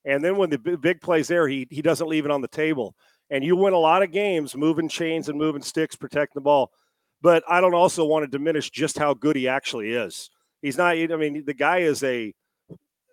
And 0.06 0.24
then 0.24 0.36
when 0.36 0.50
the 0.50 0.58
big 0.58 1.00
play's 1.00 1.28
there, 1.28 1.48
he 1.48 1.66
he 1.70 1.82
doesn't 1.82 2.08
leave 2.08 2.24
it 2.24 2.30
on 2.30 2.40
the 2.40 2.48
table. 2.48 2.94
And 3.30 3.44
you 3.44 3.56
win 3.56 3.72
a 3.72 3.78
lot 3.78 4.02
of 4.02 4.12
games 4.12 4.56
moving 4.56 4.88
chains 4.88 5.28
and 5.28 5.38
moving 5.38 5.62
sticks, 5.62 5.96
protecting 5.96 6.40
the 6.40 6.44
ball. 6.44 6.70
But 7.20 7.42
I 7.48 7.60
don't 7.60 7.74
also 7.74 8.04
want 8.04 8.24
to 8.24 8.38
diminish 8.38 8.70
just 8.70 8.98
how 8.98 9.14
good 9.14 9.34
he 9.36 9.48
actually 9.48 9.92
is. 9.92 10.30
He's 10.64 10.78
not. 10.78 10.96
I 10.96 11.16
mean, 11.16 11.44
the 11.44 11.52
guy 11.52 11.80
is 11.80 12.02
a 12.02 12.32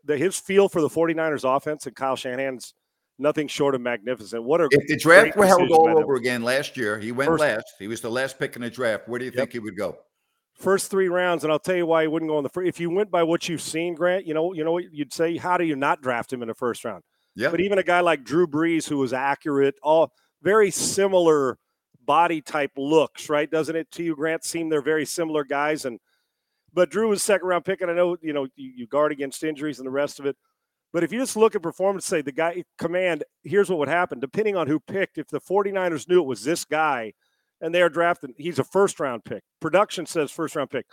the, 0.05 0.17
his 0.17 0.39
feel 0.39 0.70
for 0.70 0.79
the 0.79 0.88
49ers 0.88 1.43
offense 1.43 1.86
and 1.86 1.93
Kyle 1.93 2.15
Shanahan's 2.15 2.74
nothing 3.20 3.50
short 3.50 3.75
of 3.75 3.81
magnificent. 3.81 4.41
What 4.41 4.62
a 4.62 4.70
if 4.72 4.88
the 4.88 4.96
draft 4.96 5.36
were 5.36 5.46
held 5.46 5.70
all 5.70 5.98
over 5.98 6.15
again 6.15 6.43
last 6.43 6.77
year, 6.77 6.98
he 6.98 7.12
went 7.12 7.27
first, 7.27 7.41
last. 7.41 7.65
He 7.77 7.89
was 7.89 8.00
the 8.00 8.10
last 8.10 8.39
pick 8.39 8.55
in 8.55 8.62
the 8.62 8.70
draft. 8.70 9.10
Where 9.10 9.20
do 9.20 9.25
you 9.25 9.31
yep. 9.31 9.39
think 9.39 9.51
he 9.51 9.60
would 9.60 9.75
go? 9.75 9.98
First 10.53 10.89
three 10.89 11.10
rounds, 11.10 11.43
and 11.43 11.51
I'll 11.51 11.60
tell 11.60 11.75
you 11.75 11.86
why 11.86 12.03
he 12.03 12.08
wouldn't 12.08 12.31
go 12.31 12.38
in 12.38 12.43
the 12.43 12.50
first. 12.50 12.70
If 12.70 12.79
you 12.79 12.89
went 12.89 13.12
by 13.12 13.24
what 13.24 13.50
you've 13.50 13.62
seen, 13.62 13.96
Grant, 13.96 14.25
you 14.25 14.34
know, 14.34 14.53
you 14.53 14.63
know 14.63 14.72
what 14.72 14.86
you'd 14.93 15.12
say. 15.12 15.36
How 15.36 15.58
do 15.58 15.65
you 15.65 15.75
not 15.75 16.01
draft 16.01 16.31
him 16.31 16.41
in 16.41 16.48
the 16.48 16.55
first 16.55 16.86
round? 16.86 17.03
Yeah. 17.36 17.51
But 17.51 17.60
even 17.60 17.79
a 17.79 17.84
guy 17.84 18.00
like 18.00 18.24
Drew 18.24 18.48
Brees, 18.48 18.88
who 18.88 18.98
was 18.98 19.12
accurate, 19.12 19.75
all 19.84 20.13
very 20.41 20.72
similar 20.72 21.58
body 22.05 22.39
type 22.39 22.72
looks, 22.77 23.29
right? 23.29 23.51
Doesn't 23.51 23.75
it 23.75 23.91
to 23.91 24.03
you, 24.03 24.15
Grant? 24.15 24.46
Seem 24.46 24.70
they're 24.70 24.81
very 24.81 25.05
similar 25.05 25.43
guys, 25.43 25.84
and 25.84 26.00
but 26.74 26.90
Drew 26.90 27.10
was 27.10 27.22
second 27.22 27.48
round 27.48 27.66
pick, 27.66 27.82
and 27.82 27.92
I 27.92 27.94
know 27.94 28.18
you 28.22 28.34
know 28.34 28.48
you, 28.56 28.72
you 28.75 28.88
guard 28.88 29.12
against 29.12 29.44
injuries 29.44 29.80
and 29.80 29.86
the 29.86 29.92
rest 29.92 30.20
of 30.20 30.25
it. 30.25 30.36
But 30.94 31.04
if 31.04 31.12
you 31.12 31.20
just 31.20 31.38
look 31.38 31.56
at 31.56 31.62
performance, 31.62 32.06
say 32.06 32.22
the 32.22 32.32
guy 32.32 32.63
command, 32.78 33.24
here's 33.44 33.70
what 33.70 33.80
would 33.80 33.88
happen. 33.88 34.20
Depending 34.20 34.58
on 34.58 34.68
who 34.68 34.80
picked, 34.80 35.18
if 35.18 35.28
the 35.28 35.40
49ers 35.40 36.10
knew 36.10 36.22
it 36.22 36.28
was 36.28 36.44
this 36.44 36.66
guy 36.66 37.13
and 37.62 37.74
they're 37.74 37.90
drafting, 37.90 38.34
he's 38.38 38.60
a 38.60 38.63
first 38.63 39.00
round 39.00 39.24
pick. 39.24 39.44
Production 39.62 40.06
says 40.06 40.32
first 40.32 40.56
round 40.56 40.70
pick. 40.70 40.86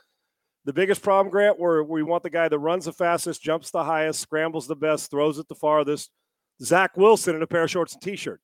The 0.64 0.73
biggest 0.73 1.02
problem, 1.02 1.30
Grant, 1.30 1.58
where 1.58 1.82
we 1.82 2.02
want 2.02 2.23
the 2.23 2.30
guy 2.30 2.49
that 2.49 2.58
runs 2.58 2.85
the 2.85 2.92
fastest, 2.92 3.42
jumps 3.42 3.70
the 3.70 3.85
highest, 3.85 4.20
scrambles 4.20 4.66
the 4.66 4.76
best, 4.76 5.11
throws 5.11 5.38
it 5.38 5.49
the 5.49 5.54
farthest. 5.54 6.11
Zach 6.62 6.97
Wilson 6.97 7.37
in 7.37 7.42
a 7.42 7.47
pair 7.47 7.64
of 7.64 7.70
shorts 7.70 7.94
and 7.94 8.02
t-shirt. 8.02 8.40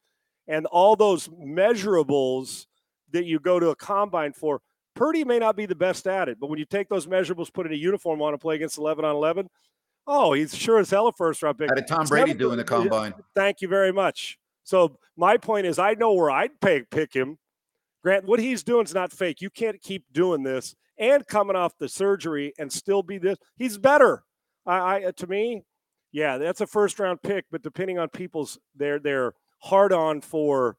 And 0.48 0.66
all 0.66 0.96
those 0.96 1.28
measurables 1.28 2.66
that 3.12 3.26
you 3.26 3.38
go 3.38 3.60
to 3.60 3.70
a 3.70 3.76
combine 3.76 4.32
for, 4.32 4.60
Purdy 4.94 5.24
may 5.24 5.38
not 5.38 5.56
be 5.56 5.66
the 5.66 5.74
best 5.74 6.06
at 6.06 6.28
it, 6.28 6.38
but 6.38 6.48
when 6.48 6.58
you 6.58 6.64
take 6.64 6.88
those 6.88 7.06
measurables, 7.06 7.52
put 7.52 7.66
in 7.66 7.72
a 7.72 7.76
uniform 7.76 8.22
on 8.22 8.32
and 8.32 8.40
play 8.40 8.54
against 8.54 8.78
11 8.78 9.04
on 9.04 9.14
11, 9.14 9.48
Oh, 10.06 10.32
he's 10.34 10.54
sure 10.54 10.78
as 10.78 10.90
hell 10.90 11.06
a 11.06 11.12
first 11.12 11.42
round 11.42 11.58
pick. 11.58 11.68
How 11.70 11.74
did 11.74 11.86
Tom 11.86 12.06
Brady 12.06 12.34
do 12.34 12.50
in 12.50 12.58
the 12.58 12.64
combine? 12.64 13.14
Thank 13.34 13.62
you 13.62 13.68
very 13.68 13.92
much. 13.92 14.38
So 14.62 14.98
my 15.16 15.36
point 15.36 15.66
is, 15.66 15.78
I 15.78 15.94
know 15.94 16.12
where 16.12 16.30
I'd 16.30 16.60
pay, 16.60 16.82
pick 16.82 17.14
him. 17.14 17.38
Grant, 18.02 18.26
what 18.26 18.38
he's 18.38 18.62
doing 18.62 18.84
is 18.84 18.94
not 18.94 19.12
fake. 19.12 19.40
You 19.40 19.48
can't 19.48 19.80
keep 19.80 20.04
doing 20.12 20.42
this 20.42 20.76
and 20.98 21.26
coming 21.26 21.56
off 21.56 21.78
the 21.78 21.88
surgery 21.88 22.52
and 22.58 22.70
still 22.70 23.02
be 23.02 23.16
this. 23.16 23.38
He's 23.56 23.78
better. 23.78 24.24
I, 24.66 24.76
I 24.76 25.04
uh, 25.04 25.12
to 25.12 25.26
me, 25.26 25.64
yeah, 26.12 26.36
that's 26.36 26.60
a 26.60 26.66
first 26.66 26.98
round 26.98 27.22
pick. 27.22 27.46
But 27.50 27.62
depending 27.62 27.98
on 27.98 28.10
people's 28.10 28.58
their 28.76 28.98
their 28.98 29.32
hard 29.60 29.92
on 29.92 30.20
for 30.20 30.76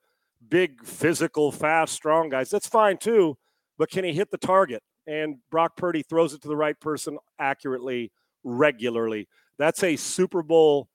big, 0.47 0.85
physical, 0.85 1.51
fast, 1.51 1.93
strong 1.93 2.29
guys, 2.29 2.51
that's 2.51 2.67
fine 2.67 2.97
too. 2.97 3.37
But 3.77 3.89
can 3.89 4.03
he 4.03 4.13
hit 4.13 4.31
the 4.31 4.37
target? 4.37 4.81
And 5.07 5.37
Brock 5.51 5.77
Purdy 5.77 6.03
throws 6.03 6.33
it 6.33 6.41
to 6.41 6.47
the 6.47 6.55
right 6.55 6.79
person 6.79 7.17
accurately 7.39 8.11
regularly. 8.43 9.27
That's 9.57 9.83
a 9.83 9.95
Super 9.95 10.43
Bowl. 10.43 10.89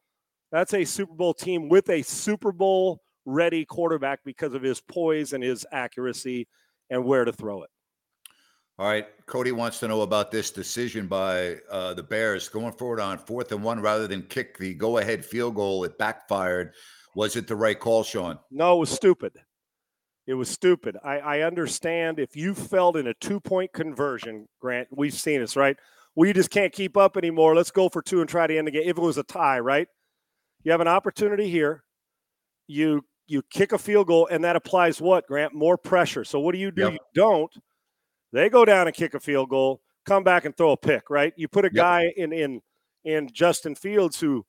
That's 0.52 0.74
a 0.74 0.84
Super 0.84 1.14
Bowl 1.14 1.34
team 1.34 1.68
with 1.68 1.88
a 1.90 2.02
Super 2.02 2.52
Bowl 2.52 3.00
ready 3.24 3.64
quarterback 3.64 4.20
because 4.24 4.54
of 4.54 4.62
his 4.62 4.80
poise 4.80 5.32
and 5.32 5.44
his 5.44 5.64
accuracy 5.70 6.48
and 6.88 7.04
where 7.04 7.24
to 7.24 7.32
throw 7.32 7.62
it. 7.62 7.70
All 8.78 8.86
right. 8.86 9.06
Cody 9.26 9.52
wants 9.52 9.78
to 9.80 9.88
know 9.88 10.00
about 10.00 10.30
this 10.30 10.50
decision 10.50 11.06
by 11.06 11.58
uh, 11.70 11.92
the 11.92 12.02
Bears 12.02 12.48
going 12.48 12.72
forward 12.72 12.98
on 12.98 13.18
fourth 13.18 13.52
and 13.52 13.62
one 13.62 13.80
rather 13.80 14.06
than 14.06 14.22
kick 14.22 14.56
the 14.58 14.72
go 14.74 14.98
ahead 14.98 15.24
field 15.24 15.54
goal. 15.54 15.84
It 15.84 15.98
backfired. 15.98 16.72
Was 17.14 17.36
it 17.36 17.46
the 17.46 17.56
right 17.56 17.78
call, 17.78 18.02
Sean? 18.02 18.38
No, 18.50 18.76
it 18.76 18.80
was 18.80 18.90
stupid. 18.90 19.34
It 20.30 20.34
was 20.34 20.48
stupid. 20.48 20.96
I, 21.04 21.18
I 21.18 21.40
understand 21.40 22.18
if 22.20 22.36
you 22.36 22.54
felt 22.54 22.96
in 22.96 23.08
a 23.08 23.14
two 23.14 23.40
point 23.40 23.72
conversion, 23.72 24.46
Grant, 24.60 24.88
we've 24.90 25.12
seen 25.12 25.40
this, 25.40 25.56
right? 25.56 25.76
we 26.14 26.32
just 26.32 26.50
can't 26.50 26.72
keep 26.72 26.96
up 26.96 27.16
anymore. 27.16 27.54
Let's 27.54 27.70
go 27.70 27.88
for 27.88 28.02
two 28.02 28.20
and 28.20 28.28
try 28.28 28.46
to 28.46 28.56
end 28.56 28.66
the 28.66 28.72
game. 28.72 28.82
If 28.84 28.98
it 28.98 29.00
was 29.00 29.18
a 29.18 29.22
tie, 29.22 29.60
right? 29.60 29.88
You 30.62 30.72
have 30.72 30.80
an 30.80 30.88
opportunity 30.88 31.48
here. 31.48 31.84
You 32.66 33.04
you 33.26 33.42
kick 33.50 33.72
a 33.72 33.78
field 33.78 34.08
goal, 34.08 34.28
and 34.30 34.42
that 34.44 34.56
applies 34.56 35.00
what, 35.00 35.26
Grant? 35.26 35.54
More 35.54 35.78
pressure. 35.78 36.24
So 36.24 36.40
what 36.40 36.52
do 36.52 36.58
you 36.58 36.70
do? 36.70 36.82
Yep. 36.82 36.92
You 36.92 36.98
don't. 37.14 37.52
They 38.32 38.48
go 38.48 38.64
down 38.64 38.86
and 38.86 38.94
kick 38.94 39.14
a 39.14 39.20
field 39.20 39.48
goal, 39.48 39.80
come 40.04 40.22
back 40.22 40.44
and 40.44 40.56
throw 40.56 40.72
a 40.72 40.76
pick, 40.76 41.10
right? 41.10 41.32
You 41.36 41.48
put 41.48 41.64
a 41.64 41.68
yep. 41.68 41.74
guy 41.74 42.12
in 42.16 42.32
in 42.32 42.60
in 43.04 43.30
Justin 43.32 43.74
Fields 43.74 44.20
who 44.20 44.44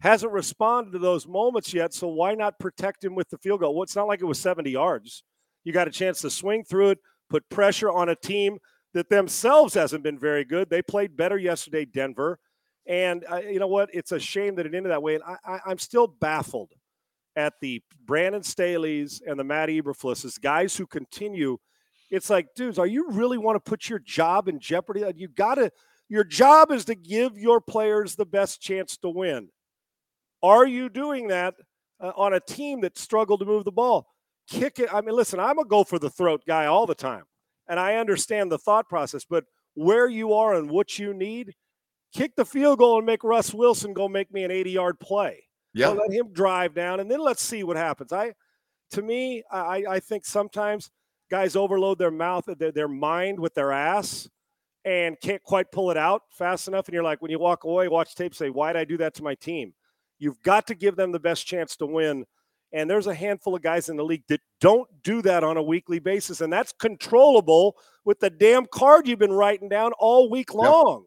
hasn't 0.00 0.32
responded 0.32 0.92
to 0.92 0.98
those 0.98 1.26
moments 1.26 1.72
yet. 1.72 1.94
So 1.94 2.08
why 2.08 2.34
not 2.34 2.58
protect 2.58 3.04
him 3.04 3.14
with 3.14 3.30
the 3.30 3.38
field 3.38 3.60
goal? 3.60 3.74
Well, 3.74 3.82
it's 3.82 3.96
not 3.96 4.06
like 4.06 4.20
it 4.20 4.26
was 4.26 4.38
70 4.38 4.70
yards. 4.70 5.22
You 5.64 5.72
got 5.72 5.88
a 5.88 5.92
chance 5.92 6.20
to 6.20 6.30
swing 6.30 6.64
through 6.64 6.90
it, 6.90 6.98
put 7.28 7.48
pressure 7.48 7.90
on 7.90 8.08
a 8.08 8.14
team 8.14 8.58
that 8.94 9.08
themselves 9.08 9.74
hasn't 9.74 10.02
been 10.02 10.18
very 10.18 10.44
good. 10.44 10.70
They 10.70 10.82
played 10.82 11.16
better 11.16 11.38
yesterday, 11.38 11.84
Denver. 11.84 12.38
And 12.86 13.24
uh, 13.30 13.38
you 13.38 13.58
know 13.58 13.66
what? 13.66 13.90
It's 13.92 14.12
a 14.12 14.20
shame 14.20 14.54
that 14.56 14.66
it 14.66 14.74
ended 14.74 14.92
that 14.92 15.02
way. 15.02 15.16
And 15.16 15.24
I, 15.24 15.70
am 15.70 15.78
still 15.78 16.06
baffled 16.06 16.72
at 17.34 17.54
the 17.60 17.82
Brandon 18.04 18.42
Staley's 18.42 19.20
and 19.26 19.38
the 19.38 19.44
Matt 19.44 19.68
Eberflus's 19.68 20.38
guys 20.38 20.76
who 20.76 20.86
continue. 20.86 21.58
It's 22.10 22.30
like, 22.30 22.48
dudes, 22.54 22.78
are 22.78 22.86
you 22.86 23.10
really 23.10 23.38
want 23.38 23.56
to 23.56 23.70
put 23.70 23.88
your 23.88 23.98
job 23.98 24.48
in 24.48 24.60
jeopardy? 24.60 25.04
You 25.16 25.28
got 25.28 25.56
to. 25.56 25.70
Your 26.08 26.22
job 26.22 26.70
is 26.70 26.84
to 26.84 26.94
give 26.94 27.36
your 27.36 27.60
players 27.60 28.14
the 28.14 28.24
best 28.24 28.60
chance 28.60 28.96
to 28.98 29.10
win. 29.10 29.48
Are 30.42 30.66
you 30.66 30.88
doing 30.88 31.28
that 31.28 31.54
uh, 32.00 32.12
on 32.16 32.34
a 32.34 32.40
team 32.40 32.80
that 32.82 32.98
struggled 32.98 33.40
to 33.40 33.46
move 33.46 33.64
the 33.64 33.72
ball? 33.72 34.06
Kick 34.48 34.78
it. 34.78 34.88
I 34.92 35.00
mean, 35.00 35.16
listen, 35.16 35.40
I'm 35.40 35.58
a 35.58 35.64
go 35.64 35.84
for 35.84 35.98
the 35.98 36.10
throat 36.10 36.42
guy 36.46 36.66
all 36.66 36.86
the 36.86 36.94
time 36.94 37.24
and 37.68 37.80
I 37.80 37.96
understand 37.96 38.50
the 38.50 38.58
thought 38.58 38.88
process, 38.88 39.24
but 39.28 39.44
where 39.74 40.08
you 40.08 40.32
are 40.32 40.54
and 40.54 40.70
what 40.70 40.98
you 40.98 41.12
need, 41.12 41.54
kick 42.14 42.36
the 42.36 42.44
field 42.44 42.78
goal 42.78 42.98
and 42.98 43.06
make 43.06 43.24
Russ 43.24 43.52
Wilson 43.52 43.92
go 43.92 44.08
make 44.08 44.32
me 44.32 44.44
an 44.44 44.50
80 44.50 44.70
yard 44.70 45.00
play. 45.00 45.42
Yeah. 45.74 45.88
Let 45.88 46.12
him 46.12 46.32
drive 46.32 46.74
down 46.74 47.00
and 47.00 47.10
then 47.10 47.20
let's 47.20 47.42
see 47.42 47.64
what 47.64 47.76
happens. 47.76 48.12
I, 48.12 48.32
to 48.92 49.02
me, 49.02 49.42
I, 49.50 49.84
I 49.88 50.00
think 50.00 50.24
sometimes 50.24 50.90
guys 51.30 51.56
overload 51.56 51.98
their 51.98 52.10
mouth, 52.10 52.44
their, 52.58 52.72
their 52.72 52.88
mind 52.88 53.38
with 53.38 53.54
their 53.54 53.72
ass 53.72 54.28
and 54.84 55.20
can't 55.20 55.42
quite 55.42 55.72
pull 55.72 55.90
it 55.90 55.96
out 55.96 56.22
fast 56.30 56.68
enough. 56.68 56.86
And 56.86 56.94
you're 56.94 57.02
like, 57.02 57.20
when 57.20 57.30
you 57.30 57.40
walk 57.40 57.64
away, 57.64 57.88
watch 57.88 58.14
tape, 58.14 58.34
say, 58.34 58.50
why 58.50 58.72
did 58.72 58.78
I 58.78 58.84
do 58.84 58.96
that 58.98 59.14
to 59.14 59.22
my 59.24 59.34
team? 59.34 59.74
You've 60.18 60.40
got 60.42 60.66
to 60.68 60.74
give 60.74 60.96
them 60.96 61.12
the 61.12 61.20
best 61.20 61.46
chance 61.46 61.76
to 61.76 61.86
win 61.86 62.24
and 62.72 62.90
there's 62.90 63.06
a 63.06 63.14
handful 63.14 63.54
of 63.54 63.62
guys 63.62 63.88
in 63.88 63.96
the 63.96 64.04
league 64.04 64.24
that 64.28 64.40
don't 64.60 64.88
do 65.02 65.22
that 65.22 65.44
on 65.44 65.56
a 65.56 65.62
weekly 65.62 65.98
basis. 65.98 66.40
And 66.40 66.52
that's 66.52 66.72
controllable 66.72 67.76
with 68.04 68.20
the 68.20 68.30
damn 68.30 68.66
card 68.66 69.06
you've 69.06 69.18
been 69.18 69.32
writing 69.32 69.68
down 69.68 69.92
all 69.98 70.28
week 70.28 70.52
long. 70.52 71.06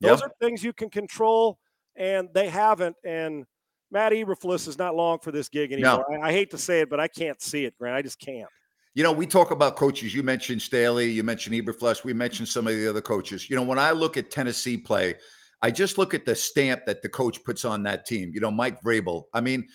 Yep. 0.00 0.10
Those 0.10 0.20
yep. 0.20 0.30
are 0.30 0.34
things 0.40 0.64
you 0.64 0.72
can 0.72 0.90
control, 0.90 1.58
and 1.96 2.28
they 2.34 2.48
haven't. 2.48 2.96
And 3.04 3.46
Matt 3.90 4.12
Eberflus 4.12 4.68
is 4.68 4.78
not 4.78 4.94
long 4.94 5.18
for 5.20 5.32
this 5.32 5.48
gig 5.48 5.72
anymore. 5.72 6.04
No. 6.10 6.22
I, 6.22 6.28
I 6.28 6.32
hate 6.32 6.50
to 6.50 6.58
say 6.58 6.80
it, 6.80 6.90
but 6.90 7.00
I 7.00 7.08
can't 7.08 7.40
see 7.40 7.64
it, 7.64 7.78
Grant. 7.78 7.96
I 7.96 8.02
just 8.02 8.18
can't. 8.18 8.48
You 8.94 9.02
know, 9.02 9.12
we 9.12 9.26
talk 9.26 9.52
about 9.52 9.76
coaches. 9.76 10.14
You 10.14 10.22
mentioned 10.22 10.60
Staley, 10.60 11.10
you 11.10 11.22
mentioned 11.22 11.54
Eberflus, 11.54 12.02
we 12.02 12.14
mentioned 12.14 12.48
some 12.48 12.66
of 12.66 12.74
the 12.74 12.88
other 12.88 13.02
coaches. 13.02 13.48
You 13.48 13.56
know, 13.56 13.62
when 13.62 13.78
I 13.78 13.90
look 13.90 14.16
at 14.16 14.30
Tennessee 14.30 14.76
play, 14.76 15.14
I 15.62 15.70
just 15.70 15.98
look 15.98 16.14
at 16.14 16.24
the 16.24 16.34
stamp 16.34 16.84
that 16.86 17.02
the 17.02 17.08
coach 17.08 17.42
puts 17.44 17.64
on 17.64 17.82
that 17.84 18.06
team. 18.06 18.30
You 18.34 18.40
know, 18.40 18.50
Mike 18.50 18.80
Vrabel. 18.82 19.24
I 19.32 19.40
mean, 19.40 19.66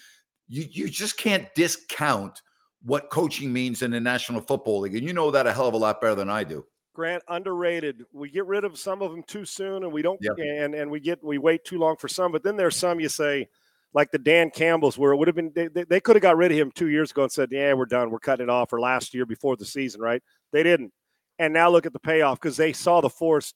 you 0.47 0.65
you 0.69 0.89
just 0.89 1.17
can't 1.17 1.47
discount 1.55 2.41
what 2.83 3.09
coaching 3.09 3.51
means 3.53 3.81
in 3.81 3.91
the 3.91 3.99
National 3.99 4.41
Football 4.41 4.81
League, 4.81 4.95
and 4.95 5.07
you 5.07 5.13
know 5.13 5.31
that 5.31 5.47
a 5.47 5.53
hell 5.53 5.67
of 5.67 5.73
a 5.73 5.77
lot 5.77 6.01
better 6.01 6.15
than 6.15 6.29
I 6.29 6.43
do. 6.43 6.65
Grant 6.93 7.23
underrated. 7.29 8.03
We 8.11 8.29
get 8.29 8.45
rid 8.45 8.65
of 8.65 8.77
some 8.77 9.01
of 9.01 9.11
them 9.11 9.23
too 9.23 9.45
soon, 9.45 9.83
and 9.83 9.93
we 9.93 10.01
don't, 10.01 10.19
yep. 10.21 10.33
and 10.37 10.75
and 10.75 10.91
we 10.91 10.99
get 10.99 11.23
we 11.23 11.37
wait 11.37 11.63
too 11.63 11.79
long 11.79 11.95
for 11.97 12.07
some. 12.07 12.31
But 12.31 12.43
then 12.43 12.57
there's 12.57 12.75
some 12.75 12.99
you 12.99 13.07
say, 13.07 13.47
like 13.93 14.11
the 14.11 14.17
Dan 14.17 14.49
Campbell's, 14.51 14.97
where 14.97 15.13
it 15.13 15.17
would 15.17 15.27
have 15.27 15.35
been 15.35 15.51
they, 15.55 15.67
they, 15.67 15.83
they 15.85 15.99
could 15.99 16.15
have 16.15 16.23
got 16.23 16.37
rid 16.37 16.51
of 16.51 16.57
him 16.57 16.71
two 16.71 16.89
years 16.89 17.11
ago 17.11 17.23
and 17.23 17.31
said, 17.31 17.49
yeah, 17.51 17.73
we're 17.73 17.85
done, 17.85 18.11
we're 18.11 18.19
cutting 18.19 18.45
it 18.45 18.49
off, 18.49 18.73
or 18.73 18.79
last 18.79 19.13
year 19.13 19.25
before 19.25 19.55
the 19.55 19.65
season, 19.65 20.01
right? 20.01 20.21
They 20.51 20.63
didn't, 20.63 20.91
and 21.39 21.53
now 21.53 21.69
look 21.69 21.85
at 21.85 21.93
the 21.93 21.99
payoff 21.99 22.41
because 22.41 22.57
they 22.57 22.73
saw 22.73 22.99
the 22.99 23.09
forest 23.09 23.55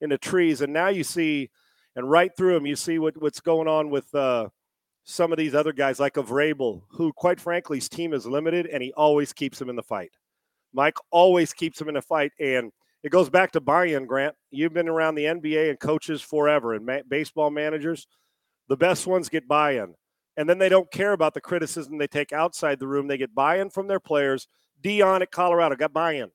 in 0.00 0.10
the 0.10 0.18
trees, 0.18 0.60
and 0.60 0.72
now 0.72 0.88
you 0.88 1.04
see, 1.04 1.50
and 1.96 2.10
right 2.10 2.30
through 2.36 2.54
them, 2.54 2.66
you 2.66 2.76
see 2.76 2.98
what 2.98 3.20
what's 3.20 3.40
going 3.40 3.68
on 3.68 3.90
with. 3.90 4.14
uh 4.14 4.48
some 5.04 5.32
of 5.32 5.38
these 5.38 5.54
other 5.54 5.72
guys 5.72 6.00
like 6.00 6.16
a 6.16 6.22
Vrabel, 6.22 6.80
who 6.88 7.12
quite 7.12 7.38
frankly 7.38 7.76
his 7.76 7.90
team 7.90 8.14
is 8.14 8.26
limited 8.26 8.66
and 8.66 8.82
he 8.82 8.90
always 8.94 9.34
keeps 9.34 9.58
them 9.58 9.68
in 9.68 9.76
the 9.76 9.82
fight. 9.82 10.10
Mike 10.72 10.96
always 11.10 11.52
keeps 11.52 11.78
them 11.78 11.88
in 11.88 11.96
a 11.96 12.02
fight, 12.02 12.32
and 12.40 12.72
it 13.02 13.10
goes 13.10 13.30
back 13.30 13.52
to 13.52 13.60
buy-in. 13.60 14.06
Grant, 14.06 14.34
you've 14.50 14.72
been 14.72 14.88
around 14.88 15.14
the 15.14 15.26
NBA 15.26 15.70
and 15.70 15.78
coaches 15.78 16.20
forever, 16.20 16.74
and 16.74 16.84
ma- 16.84 16.98
baseball 17.06 17.50
managers, 17.50 18.08
the 18.68 18.76
best 18.76 19.06
ones 19.06 19.28
get 19.28 19.46
buy-in, 19.46 19.94
and 20.36 20.48
then 20.48 20.58
they 20.58 20.68
don't 20.68 20.90
care 20.90 21.12
about 21.12 21.34
the 21.34 21.40
criticism 21.40 21.96
they 21.96 22.08
take 22.08 22.32
outside 22.32 22.80
the 22.80 22.88
room. 22.88 23.06
They 23.06 23.18
get 23.18 23.34
buy-in 23.34 23.70
from 23.70 23.86
their 23.86 24.00
players. 24.00 24.48
Deion 24.82 25.20
at 25.20 25.30
Colorado 25.30 25.76
got 25.76 25.92
buy-in. 25.92 26.30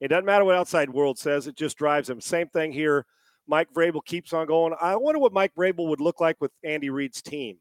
It 0.00 0.08
doesn't 0.08 0.24
matter 0.26 0.44
what 0.44 0.56
outside 0.56 0.90
world 0.90 1.18
says; 1.18 1.46
it 1.46 1.56
just 1.56 1.78
drives 1.78 2.08
them. 2.08 2.20
Same 2.20 2.48
thing 2.48 2.72
here. 2.72 3.06
Mike 3.48 3.68
Vrabel 3.74 4.04
keeps 4.04 4.32
on 4.32 4.46
going. 4.46 4.74
I 4.80 4.96
wonder 4.96 5.18
what 5.18 5.32
Mike 5.32 5.54
Vrabel 5.56 5.88
would 5.88 6.00
look 6.00 6.20
like 6.20 6.36
with 6.40 6.52
Andy 6.64 6.90
Reid's 6.90 7.22
team 7.22 7.58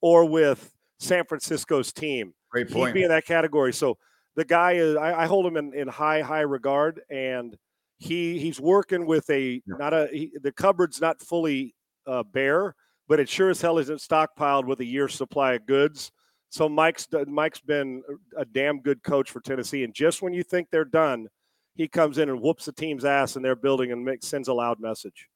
or 0.00 0.24
with 0.24 0.72
San 0.98 1.24
Francisco's 1.24 1.92
team. 1.92 2.32
Great 2.50 2.70
point. 2.70 2.88
He'd 2.88 3.00
be 3.00 3.04
in 3.04 3.10
that 3.10 3.26
category. 3.26 3.72
So 3.72 3.98
the 4.34 4.44
guy 4.44 4.72
is 4.72 4.96
I, 4.96 5.22
I 5.22 5.26
hold 5.26 5.46
him 5.46 5.56
in, 5.56 5.74
in 5.74 5.88
high, 5.88 6.22
high 6.22 6.40
regard 6.40 7.00
and 7.10 7.56
he 7.98 8.38
he's 8.38 8.60
working 8.60 9.06
with 9.06 9.28
a 9.30 9.62
not 9.66 9.94
a 9.94 10.08
he, 10.12 10.30
the 10.42 10.52
cupboard's 10.52 11.00
not 11.00 11.20
fully 11.20 11.74
uh, 12.06 12.22
bare, 12.22 12.74
but 13.08 13.20
it 13.20 13.28
sure 13.28 13.50
as 13.50 13.60
hell 13.60 13.78
isn't 13.78 14.00
stockpiled 14.00 14.66
with 14.66 14.80
a 14.80 14.84
year's 14.84 15.14
supply 15.14 15.54
of 15.54 15.66
goods. 15.66 16.12
So 16.50 16.68
Mike's 16.68 17.08
Mike's 17.26 17.60
been 17.60 18.02
a 18.36 18.44
damn 18.44 18.80
good 18.80 19.02
coach 19.02 19.30
for 19.30 19.40
Tennessee, 19.40 19.84
and 19.84 19.94
just 19.94 20.22
when 20.22 20.32
you 20.32 20.42
think 20.42 20.68
they're 20.70 20.84
done, 20.84 21.28
he 21.76 21.86
comes 21.86 22.18
in 22.18 22.28
and 22.28 22.40
whoops 22.40 22.64
the 22.64 22.72
team's 22.72 23.04
ass 23.04 23.36
in 23.36 23.42
their 23.42 23.54
building 23.54 23.92
and 23.92 24.04
makes, 24.04 24.26
sends 24.26 24.48
a 24.48 24.54
loud 24.54 24.80
message. 24.80 25.28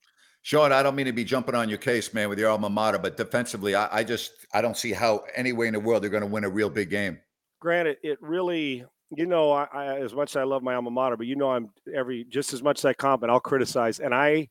Sean, 0.43 0.73
I 0.73 0.83
don't 0.83 0.95
mean 0.95 1.07
to 1.07 1.13
be 1.13 1.25
jumping 1.25 1.55
on 1.55 1.69
your 1.69 1.79
case, 1.79 2.15
man, 2.15 2.31
with 2.31 2.39
your 2.39 2.49
alma 2.49 2.71
mater, 2.71 2.99
but 2.99 3.17
defensively, 3.17 3.75
I, 3.75 3.99
I 3.99 4.05
just 4.05 4.33
I 4.55 4.63
don't 4.63 4.77
see 4.77 4.93
how 4.93 5.25
any 5.37 5.53
way 5.53 5.67
in 5.67 5.75
the 5.75 5.81
world 5.81 6.03
they're 6.03 6.11
going 6.11 6.23
to 6.23 6.27
win 6.27 6.45
a 6.45 6.49
real 6.49 6.71
big 6.71 6.89
game. 6.89 7.19
Granted, 7.61 7.99
it 8.03 8.19
really, 8.23 8.87
you 9.15 9.27
know, 9.27 9.53
I, 9.53 9.65
I 9.71 10.01
as 10.01 10.15
much 10.15 10.31
as 10.31 10.37
I 10.37 10.45
love 10.45 10.63
my 10.63 10.75
alma 10.75 10.91
mater, 10.91 11.19
but 11.19 11.27
you 11.27 11.37
know, 11.37 11.51
I'm 11.51 11.69
every 11.95 12.25
just 12.25 12.55
as 12.55 12.63
much 12.63 12.79
as 12.79 12.85
I 12.87 12.95
comment, 12.95 13.31
I'll 13.31 13.39
criticize, 13.39 14.01
and 14.01 14.15
I, 14.15 14.49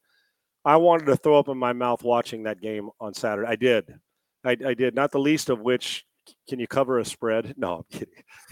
I 0.64 0.76
wanted 0.76 1.06
to 1.06 1.16
throw 1.16 1.40
up 1.40 1.50
in 1.50 1.58
my 1.58 1.74
mouth 1.74 2.04
watching 2.04 2.44
that 2.44 2.62
game 2.62 2.90
on 3.00 3.16
Saturday. 3.16 3.48
I 3.48 3.56
did, 3.56 3.92
I, 4.46 4.52
I 4.52 4.74
did, 4.76 4.94
not 4.94 5.12
the 5.12 5.20
least 5.20 5.50
of 5.50 5.60
which 5.60 6.06
can 6.48 6.60
you 6.60 6.68
cover 6.68 7.00
a 7.00 7.06
spread? 7.06 7.54
No, 7.58 7.78
I'm 7.78 7.84
kidding. 7.92 8.24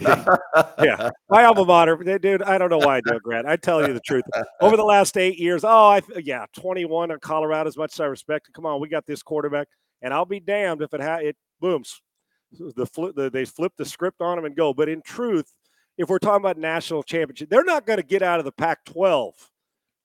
yeah, 0.82 1.10
my 1.28 1.44
alma 1.44 1.64
mater, 1.64 1.96
dude. 2.18 2.42
I 2.42 2.58
don't 2.58 2.70
know 2.70 2.78
why 2.78 2.98
I 2.98 3.00
do 3.00 3.14
it, 3.14 3.22
Grant. 3.22 3.46
I 3.46 3.56
tell 3.56 3.86
you 3.86 3.92
the 3.92 4.00
truth. 4.00 4.24
Over 4.60 4.76
the 4.76 4.84
last 4.84 5.16
eight 5.16 5.38
years, 5.38 5.64
oh, 5.64 5.68
I 5.68 6.02
yeah, 6.22 6.46
21 6.56 7.10
in 7.10 7.18
Colorado. 7.20 7.68
As 7.68 7.76
much 7.76 7.94
as 7.94 8.00
I 8.00 8.06
respect 8.06 8.48
it, 8.48 8.52
come 8.54 8.66
on, 8.66 8.80
we 8.80 8.88
got 8.88 9.06
this 9.06 9.22
quarterback, 9.22 9.68
and 10.02 10.12
I'll 10.12 10.24
be 10.24 10.40
damned 10.40 10.82
if 10.82 10.94
it 10.94 11.00
ha- 11.00 11.16
it 11.16 11.36
booms. 11.60 12.00
The, 12.52 12.86
flip, 12.86 13.14
the 13.14 13.30
they 13.30 13.44
flip 13.44 13.72
the 13.76 13.84
script 13.84 14.22
on 14.22 14.36
them 14.36 14.46
and 14.46 14.56
go. 14.56 14.72
But 14.72 14.88
in 14.88 15.02
truth, 15.02 15.52
if 15.98 16.08
we're 16.08 16.18
talking 16.18 16.42
about 16.42 16.56
national 16.56 17.02
championship, 17.02 17.50
they're 17.50 17.64
not 17.64 17.86
going 17.86 17.98
to 17.98 18.06
get 18.06 18.22
out 18.22 18.38
of 18.38 18.46
the 18.46 18.52
Pac-12 18.52 19.32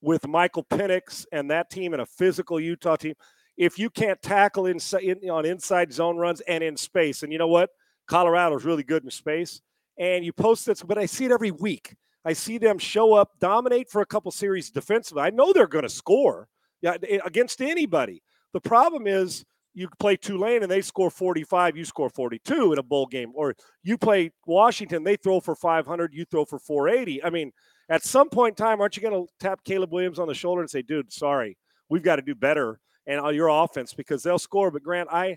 with 0.02 0.26
Michael 0.28 0.64
Penix 0.64 1.24
and 1.32 1.50
that 1.50 1.70
team 1.70 1.94
and 1.94 2.02
a 2.02 2.06
physical 2.06 2.60
Utah 2.60 2.96
team 2.96 3.14
if 3.56 3.78
you 3.78 3.90
can't 3.90 4.20
tackle 4.20 4.66
inside 4.66 5.02
in, 5.02 5.30
on 5.30 5.44
inside 5.44 5.92
zone 5.92 6.16
runs 6.16 6.40
and 6.42 6.64
in 6.64 6.76
space. 6.76 7.22
And 7.22 7.32
you 7.32 7.38
know 7.38 7.48
what? 7.48 7.70
Colorado's 8.06 8.64
really 8.64 8.82
good 8.82 9.04
in 9.04 9.10
space. 9.10 9.60
And 9.98 10.24
you 10.24 10.32
post 10.32 10.66
this, 10.66 10.82
but 10.82 10.98
I 10.98 11.06
see 11.06 11.24
it 11.26 11.30
every 11.30 11.52
week. 11.52 11.94
I 12.24 12.32
see 12.32 12.58
them 12.58 12.78
show 12.78 13.14
up, 13.14 13.32
dominate 13.38 13.90
for 13.90 14.00
a 14.00 14.06
couple 14.06 14.30
series 14.32 14.70
defensively. 14.70 15.22
I 15.22 15.30
know 15.30 15.52
they're 15.52 15.66
going 15.66 15.84
to 15.84 15.90
score 15.90 16.48
against 16.82 17.60
anybody. 17.60 18.22
The 18.52 18.60
problem 18.60 19.06
is 19.06 19.44
you 19.74 19.88
play 19.98 20.16
Tulane 20.16 20.62
and 20.62 20.70
they 20.70 20.80
score 20.80 21.10
45, 21.10 21.76
you 21.76 21.84
score 21.84 22.08
42 22.08 22.72
in 22.72 22.78
a 22.78 22.82
bowl 22.82 23.06
game. 23.06 23.32
Or 23.34 23.54
you 23.82 23.98
play 23.98 24.32
Washington, 24.46 25.04
they 25.04 25.16
throw 25.16 25.40
for 25.40 25.54
500, 25.54 26.14
you 26.14 26.24
throw 26.24 26.44
for 26.44 26.58
480. 26.58 27.22
I 27.22 27.30
mean, 27.30 27.52
at 27.88 28.04
some 28.04 28.30
point 28.30 28.58
in 28.58 28.64
time, 28.64 28.80
aren't 28.80 28.96
you 28.96 29.02
going 29.02 29.26
to 29.26 29.32
tap 29.38 29.60
Caleb 29.64 29.92
Williams 29.92 30.18
on 30.18 30.28
the 30.28 30.34
shoulder 30.34 30.62
and 30.62 30.70
say, 30.70 30.82
dude, 30.82 31.12
sorry, 31.12 31.58
we've 31.88 32.02
got 32.02 32.16
to 32.16 32.22
do 32.22 32.34
better 32.34 32.80
and 33.06 33.20
uh, 33.20 33.28
your 33.28 33.48
offense 33.48 33.94
because 33.94 34.22
they'll 34.22 34.38
score. 34.38 34.70
But 34.70 34.82
Grant, 34.82 35.08
I, 35.12 35.36